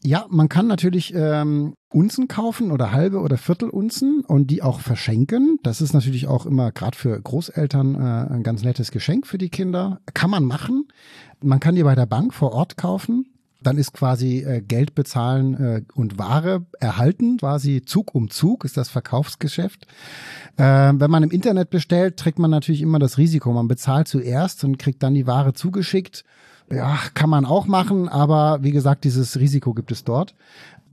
Ja, 0.04 0.28
man 0.30 0.50
kann 0.50 0.68
natürlich 0.68 1.14
ähm, 1.16 1.74
Unzen 1.92 2.28
kaufen 2.28 2.72
oder 2.72 2.92
halbe 2.92 3.22
oder 3.22 3.38
Viertelunzen 3.38 4.22
und 4.22 4.52
die 4.52 4.62
auch 4.62 4.80
verschenken. 4.80 5.58
Das 5.64 5.82
ist 5.82 5.94
natürlich 5.94 6.28
auch 6.28 6.46
immer 6.46 6.72
gerade 6.72 6.96
für 6.96 7.20
Großeltern 7.20 7.96
äh, 7.96 8.34
ein 8.34 8.44
ganz 8.44 8.64
nettes 8.64 8.92
Geschenk 8.92 9.26
für 9.26 9.40
die 9.40 9.50
Kinder. 9.50 10.02
Kann 10.14 10.30
man 10.30 10.46
machen. 10.46 10.88
Man 11.42 11.60
kann 11.60 11.74
die 11.74 11.82
bei 11.82 11.96
der 11.96 12.06
Bank 12.06 12.36
vor 12.36 12.52
Ort 12.52 12.78
kaufen 12.78 13.35
dann 13.66 13.78
ist 13.78 13.94
quasi 13.94 14.40
äh, 14.40 14.62
Geld 14.62 14.96
bezahlen 14.96 15.54
äh, 15.56 15.82
und 15.94 16.18
Ware 16.18 16.66
erhalten, 16.80 17.38
quasi 17.38 17.84
Zug 17.86 18.14
um 18.14 18.30
Zug 18.30 18.66
ist 18.66 18.78
das 18.78 18.90
Verkaufsgeschäft. 18.90 19.88
Äh, 20.58 20.64
wenn 20.64 21.12
man 21.12 21.24
im 21.24 21.32
Internet 21.32 21.70
bestellt, 21.70 22.18
trägt 22.18 22.40
man 22.40 22.52
natürlich 22.52 22.82
immer 22.82 23.00
das 23.00 23.18
Risiko. 23.18 23.52
Man 23.52 23.68
bezahlt 23.68 24.08
zuerst 24.08 24.64
und 24.64 24.78
kriegt 24.78 25.04
dann 25.04 25.14
die 25.14 25.28
Ware 25.28 25.54
zugeschickt. 25.54 26.24
Ja, 26.72 26.98
kann 27.14 27.30
man 27.30 27.46
auch 27.46 27.68
machen, 27.68 28.10
aber 28.10 28.64
wie 28.64 28.72
gesagt, 28.72 29.04
dieses 29.04 29.38
Risiko 29.40 29.74
gibt 29.74 29.92
es 29.92 30.04
dort. 30.04 30.34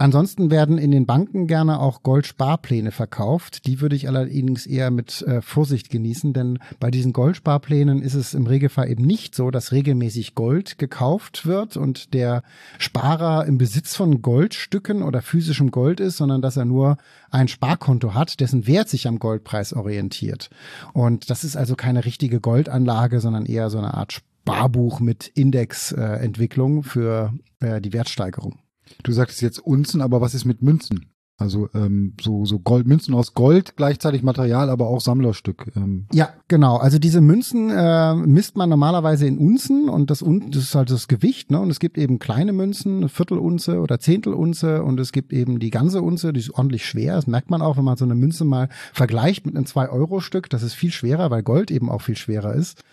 Ansonsten 0.02 0.50
werden 0.50 0.78
in 0.78 0.90
den 0.90 1.06
Banken 1.06 1.46
gerne 1.46 1.78
auch 1.78 2.02
Goldsparpläne 2.02 2.90
verkauft. 2.90 3.68
Die 3.68 3.80
würde 3.80 3.94
ich 3.94 4.08
allerdings 4.08 4.66
eher 4.66 4.90
mit 4.90 5.22
äh, 5.22 5.40
Vorsicht 5.40 5.90
genießen, 5.90 6.32
denn 6.32 6.58
bei 6.80 6.90
diesen 6.90 7.12
Goldsparplänen 7.12 8.02
ist 8.02 8.14
es 8.14 8.34
im 8.34 8.48
Regelfall 8.48 8.90
eben 8.90 9.04
nicht 9.04 9.36
so, 9.36 9.52
dass 9.52 9.70
regelmäßig 9.70 10.34
Gold 10.34 10.76
gekauft 10.76 11.46
wird 11.46 11.76
und 11.76 12.14
der 12.14 12.42
Sparer 12.80 13.46
im 13.46 13.58
Besitz 13.58 13.94
von 13.94 14.22
Goldstücken 14.22 15.04
oder 15.04 15.22
physischem 15.22 15.70
Gold 15.70 16.00
ist, 16.00 16.16
sondern 16.16 16.42
dass 16.42 16.56
er 16.56 16.64
nur 16.64 16.96
ein 17.30 17.46
Sparkonto 17.46 18.12
hat, 18.12 18.40
dessen 18.40 18.66
Wert 18.66 18.88
sich 18.88 19.06
am 19.06 19.20
Goldpreis 19.20 19.72
orientiert. 19.72 20.50
Und 20.94 21.30
das 21.30 21.44
ist 21.44 21.56
also 21.56 21.76
keine 21.76 22.04
richtige 22.04 22.40
Goldanlage, 22.40 23.20
sondern 23.20 23.46
eher 23.46 23.70
so 23.70 23.78
eine 23.78 23.94
Art 23.94 24.14
Sparbuch 24.14 24.98
mit 24.98 25.28
Indexentwicklung 25.28 26.80
äh, 26.80 26.82
für 26.82 27.34
äh, 27.60 27.80
die 27.80 27.92
Wertsteigerung. 27.92 28.58
Du 29.02 29.12
sagst 29.12 29.40
jetzt 29.42 29.59
Unzen, 29.59 30.00
aber 30.00 30.20
was 30.20 30.35
ist 30.35 30.44
mit 30.44 30.62
Münzen? 30.62 31.12
Also 31.38 31.68
ähm, 31.74 32.14
so, 32.20 32.44
so 32.44 32.61
Gold, 32.61 32.87
Münzen 32.87 33.14
aus 33.14 33.35
Gold, 33.35 33.76
gleichzeitig 33.76 34.22
Material, 34.22 34.70
aber 34.70 34.87
auch 34.87 35.00
Sammlerstück. 35.00 35.72
Ähm. 35.74 36.07
Ja, 36.12 36.28
genau. 36.46 36.76
Also 36.76 36.98
diese 37.00 37.20
Münzen 37.20 37.70
äh, 37.70 38.14
misst 38.14 38.57
man 38.57 38.68
normalerweise 38.68 39.26
in 39.26 39.38
Unzen 39.38 39.88
und 39.88 40.11
das, 40.11 40.20
das 40.20 40.62
ist 40.62 40.74
halt 40.74 40.90
das 40.90 41.09
Gewicht. 41.09 41.50
Ne? 41.50 41.59
Und 41.59 41.70
es 41.70 41.81
gibt 41.81 41.98
eben 41.98 42.20
kleine 42.20 42.52
Münzen, 42.52 42.98
eine 42.98 43.09
Viertelunze 43.09 43.81
oder 43.81 43.98
Zehntelunze 43.98 44.85
und 44.85 45.00
es 45.00 45.11
gibt 45.11 45.33
eben 45.33 45.59
die 45.59 45.70
ganze 45.70 46.00
Unze, 46.00 46.33
die 46.33 46.40
ist 46.40 46.55
ordentlich 46.55 46.87
schwer. 46.87 47.16
Das 47.16 47.26
merkt 47.26 47.50
man 47.50 47.61
auch, 47.61 47.76
wenn 47.76 47.85
man 47.85 47.96
so 47.96 48.05
eine 48.05 48.14
Münze 48.14 48.44
mal 48.44 48.68
vergleicht 48.92 49.44
mit 49.44 49.57
einem 49.57 49.64
2-Euro-Stück. 49.64 50.48
Das 50.48 50.62
ist 50.62 50.74
viel 50.74 50.92
schwerer, 50.92 51.31
weil 51.31 51.42
Gold 51.42 51.72
eben 51.72 51.90
auch 51.90 52.02
viel 52.02 52.16
schwerer 52.16 52.55
ist. 52.55 52.85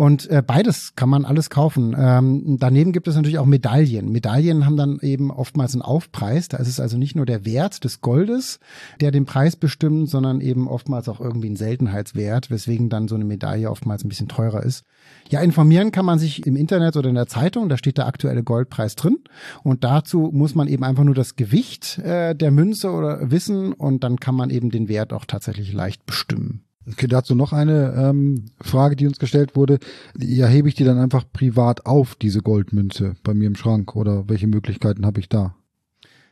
Und 0.00 0.30
äh, 0.30 0.42
beides 0.42 0.94
kann 0.96 1.10
man 1.10 1.26
alles 1.26 1.50
kaufen. 1.50 1.94
Ähm, 1.94 2.56
daneben 2.58 2.92
gibt 2.92 3.06
es 3.06 3.16
natürlich 3.16 3.38
auch 3.38 3.44
Medaillen. 3.44 4.10
Medaillen 4.10 4.64
haben 4.64 4.78
dann 4.78 4.98
eben 5.02 5.30
oftmals 5.30 5.74
einen 5.74 5.82
Aufpreis. 5.82 6.48
Da 6.48 6.56
ist 6.56 6.68
es 6.68 6.80
also 6.80 6.96
nicht 6.96 7.16
nur 7.16 7.26
der 7.26 7.44
Wert 7.44 7.84
des 7.84 8.00
Goldes, 8.00 8.60
der 9.02 9.10
den 9.10 9.26
Preis 9.26 9.56
bestimmt, 9.56 10.08
sondern 10.08 10.40
eben 10.40 10.68
oftmals 10.68 11.06
auch 11.10 11.20
irgendwie 11.20 11.50
ein 11.50 11.56
Seltenheitswert, 11.56 12.50
weswegen 12.50 12.88
dann 12.88 13.08
so 13.08 13.14
eine 13.14 13.26
Medaille 13.26 13.70
oftmals 13.70 14.02
ein 14.02 14.08
bisschen 14.08 14.28
teurer 14.28 14.62
ist. 14.62 14.84
Ja, 15.28 15.42
informieren 15.42 15.92
kann 15.92 16.06
man 16.06 16.18
sich 16.18 16.46
im 16.46 16.56
Internet 16.56 16.96
oder 16.96 17.10
in 17.10 17.14
der 17.14 17.26
Zeitung. 17.26 17.68
Da 17.68 17.76
steht 17.76 17.98
der 17.98 18.06
aktuelle 18.06 18.42
Goldpreis 18.42 18.96
drin. 18.96 19.18
Und 19.64 19.84
dazu 19.84 20.30
muss 20.32 20.54
man 20.54 20.66
eben 20.66 20.82
einfach 20.82 21.04
nur 21.04 21.14
das 21.14 21.36
Gewicht 21.36 21.98
äh, 21.98 22.34
der 22.34 22.52
Münze 22.52 22.90
oder 22.90 23.30
wissen 23.30 23.74
und 23.74 24.02
dann 24.02 24.18
kann 24.18 24.34
man 24.34 24.48
eben 24.48 24.70
den 24.70 24.88
Wert 24.88 25.12
auch 25.12 25.26
tatsächlich 25.26 25.74
leicht 25.74 26.06
bestimmen. 26.06 26.64
Okay, 26.88 27.06
dazu 27.06 27.34
noch 27.34 27.52
eine 27.52 27.92
ähm, 27.94 28.46
Frage, 28.60 28.96
die 28.96 29.06
uns 29.06 29.18
gestellt 29.18 29.54
wurde. 29.54 29.78
Ja, 30.18 30.46
hebe 30.46 30.68
ich 30.68 30.74
die 30.74 30.84
dann 30.84 30.98
einfach 30.98 31.24
privat 31.30 31.86
auf, 31.86 32.14
diese 32.14 32.40
Goldmünze 32.40 33.16
bei 33.22 33.34
mir 33.34 33.46
im 33.46 33.54
Schrank 33.54 33.94
oder 33.96 34.28
welche 34.28 34.46
Möglichkeiten 34.46 35.04
habe 35.04 35.20
ich 35.20 35.28
da? 35.28 35.54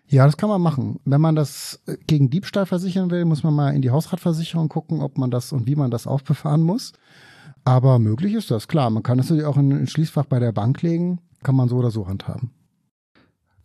Ja, 0.06 0.24
das 0.24 0.38
kann 0.38 0.48
man 0.48 0.62
machen. 0.62 1.00
Wenn 1.04 1.20
man 1.20 1.36
das 1.36 1.80
äh, 1.86 1.96
gegen 2.06 2.30
Diebstahl 2.30 2.64
versichern 2.64 3.10
will, 3.10 3.26
muss 3.26 3.42
man 3.42 3.54
mal 3.54 3.70
in 3.74 3.82
die 3.82 3.90
Hausratversicherung 3.90 4.70
gucken, 4.70 5.02
ob 5.02 5.18
man 5.18 5.30
das 5.30 5.52
und 5.52 5.66
wie 5.66 5.76
man 5.76 5.90
das 5.90 6.06
aufbefahren 6.06 6.62
muss. 6.62 6.94
Aber 7.64 7.98
möglich 7.98 8.32
ist 8.32 8.50
das, 8.50 8.68
klar. 8.68 8.88
Man 8.88 9.02
kann 9.02 9.18
es 9.18 9.26
natürlich 9.28 9.44
auch 9.44 9.58
in 9.58 9.70
ein 9.70 9.86
Schließfach 9.86 10.24
bei 10.24 10.38
der 10.38 10.52
Bank 10.52 10.80
legen, 10.80 11.20
kann 11.42 11.56
man 11.56 11.68
so 11.68 11.76
oder 11.76 11.90
so 11.90 12.08
handhaben. 12.08 12.52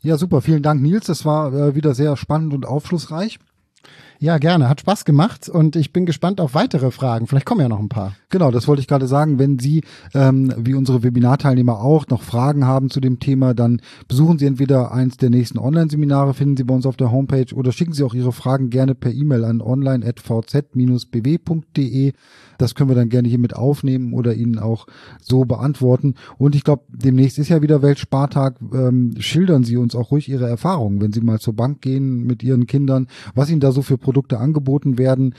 Ja, 0.01 0.17
super. 0.17 0.41
Vielen 0.41 0.63
Dank, 0.63 0.81
Nils. 0.81 1.05
Das 1.05 1.23
war 1.23 1.53
äh, 1.53 1.75
wieder 1.75 1.95
sehr 1.95 2.17
spannend 2.17 2.53
und 2.53 2.65
aufschlussreich. 2.65 3.39
Ja, 4.23 4.37
gerne. 4.37 4.69
Hat 4.69 4.79
Spaß 4.79 5.03
gemacht 5.03 5.49
und 5.49 5.75
ich 5.75 5.91
bin 5.91 6.05
gespannt 6.05 6.39
auf 6.39 6.53
weitere 6.53 6.91
Fragen. 6.91 7.27
Vielleicht 7.27 7.45
kommen 7.45 7.59
ja 7.59 7.67
noch 7.67 7.81
ein 7.81 7.89
paar. 7.89 8.15
Genau, 8.29 8.51
das 8.51 8.69
wollte 8.69 8.79
ich 8.79 8.87
gerade 8.87 9.05
sagen. 9.05 9.37
Wenn 9.37 9.59
Sie, 9.59 9.83
ähm, 10.13 10.53
wie 10.57 10.75
unsere 10.75 11.03
Webinarteilnehmer 11.03 11.81
auch, 11.81 12.07
noch 12.07 12.21
Fragen 12.21 12.65
haben 12.65 12.89
zu 12.89 13.01
dem 13.01 13.19
Thema, 13.19 13.53
dann 13.53 13.81
besuchen 14.07 14.39
Sie 14.39 14.45
entweder 14.45 14.93
eins 14.93 15.17
der 15.17 15.29
nächsten 15.29 15.59
Online-Seminare, 15.59 16.33
finden 16.33 16.55
Sie 16.55 16.63
bei 16.63 16.73
uns 16.73 16.85
auf 16.85 16.95
der 16.95 17.11
Homepage 17.11 17.53
oder 17.53 17.73
schicken 17.73 17.91
Sie 17.91 18.05
auch 18.05 18.13
Ihre 18.13 18.31
Fragen 18.31 18.69
gerne 18.69 18.95
per 18.95 19.11
E-Mail 19.11 19.43
an 19.43 19.59
online.vz-bw.de. 19.59 22.13
Das 22.57 22.75
können 22.75 22.89
wir 22.89 22.95
dann 22.95 23.09
gerne 23.09 23.27
hier 23.27 23.39
mit 23.39 23.57
aufnehmen 23.57 24.13
oder 24.13 24.35
Ihnen 24.35 24.57
auch 24.57 24.87
so 25.21 25.43
beantworten. 25.43 26.13
Und 26.37 26.55
ich 26.55 26.63
glaube, 26.63 26.83
demnächst 26.87 27.39
ist 27.39 27.49
ja 27.49 27.61
wieder 27.61 27.81
Weltspartag. 27.81 28.55
Ähm, 28.73 29.15
schildern 29.19 29.65
Sie 29.65 29.75
uns 29.75 29.95
auch 29.95 30.11
ruhig 30.11 30.29
Ihre 30.29 30.47
Erfahrungen, 30.47 31.01
wenn 31.01 31.11
Sie 31.11 31.19
mal 31.19 31.39
zur 31.39 31.57
Bank 31.57 31.81
gehen 31.81 32.25
mit 32.25 32.41
Ihren 32.41 32.67
Kindern, 32.67 33.07
was 33.35 33.49
Ihnen 33.49 33.59
da 33.59 33.73
so 33.73 33.81
für 33.81 33.97
Produkte 34.13 34.37
angeboten 34.37 34.99
werden. 34.99 35.33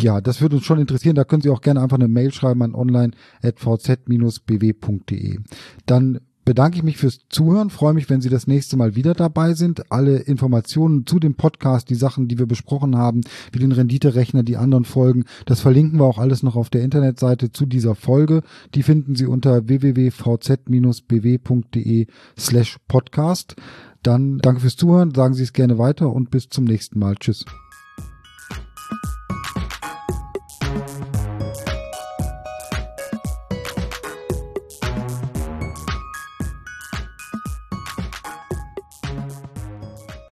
Ja, 0.00 0.22
das 0.22 0.40
würde 0.40 0.56
uns 0.56 0.64
schon 0.64 0.80
interessieren. 0.80 1.16
Da 1.16 1.24
können 1.24 1.42
Sie 1.42 1.50
auch 1.50 1.60
gerne 1.60 1.82
einfach 1.82 1.98
eine 1.98 2.08
Mail 2.08 2.32
schreiben 2.32 2.62
an 2.62 2.74
online.vz-bw.de. 2.74 5.38
Dann 5.84 6.20
bedanke 6.46 6.78
ich 6.78 6.82
mich 6.82 6.96
fürs 6.96 7.18
Zuhören, 7.28 7.68
freue 7.68 7.92
mich, 7.92 8.08
wenn 8.08 8.22
Sie 8.22 8.30
das 8.30 8.46
nächste 8.46 8.78
Mal 8.78 8.96
wieder 8.96 9.12
dabei 9.12 9.52
sind. 9.52 9.92
Alle 9.92 10.16
Informationen 10.16 11.04
zu 11.04 11.18
dem 11.18 11.34
Podcast, 11.34 11.90
die 11.90 11.94
Sachen, 11.94 12.26
die 12.26 12.38
wir 12.38 12.46
besprochen 12.46 12.96
haben, 12.96 13.20
wie 13.52 13.58
den 13.58 13.72
Renditerechner, 13.72 14.42
die 14.42 14.56
anderen 14.56 14.86
Folgen, 14.86 15.26
das 15.44 15.60
verlinken 15.60 15.98
wir 15.98 16.04
auch 16.04 16.18
alles 16.18 16.42
noch 16.42 16.56
auf 16.56 16.70
der 16.70 16.84
Internetseite 16.84 17.52
zu 17.52 17.66
dieser 17.66 17.94
Folge. 17.94 18.40
Die 18.74 18.82
finden 18.82 19.14
Sie 19.14 19.26
unter 19.26 19.68
www.vz-bw.de 19.68 22.06
slash 22.38 22.78
podcast. 22.88 23.56
Dann 24.02 24.38
danke 24.38 24.60
fürs 24.60 24.76
Zuhören, 24.76 25.12
sagen 25.14 25.34
Sie 25.34 25.42
es 25.42 25.52
gerne 25.52 25.76
weiter 25.76 26.10
und 26.12 26.30
bis 26.30 26.48
zum 26.48 26.64
nächsten 26.64 26.98
Mal. 26.98 27.16
Tschüss. 27.16 27.44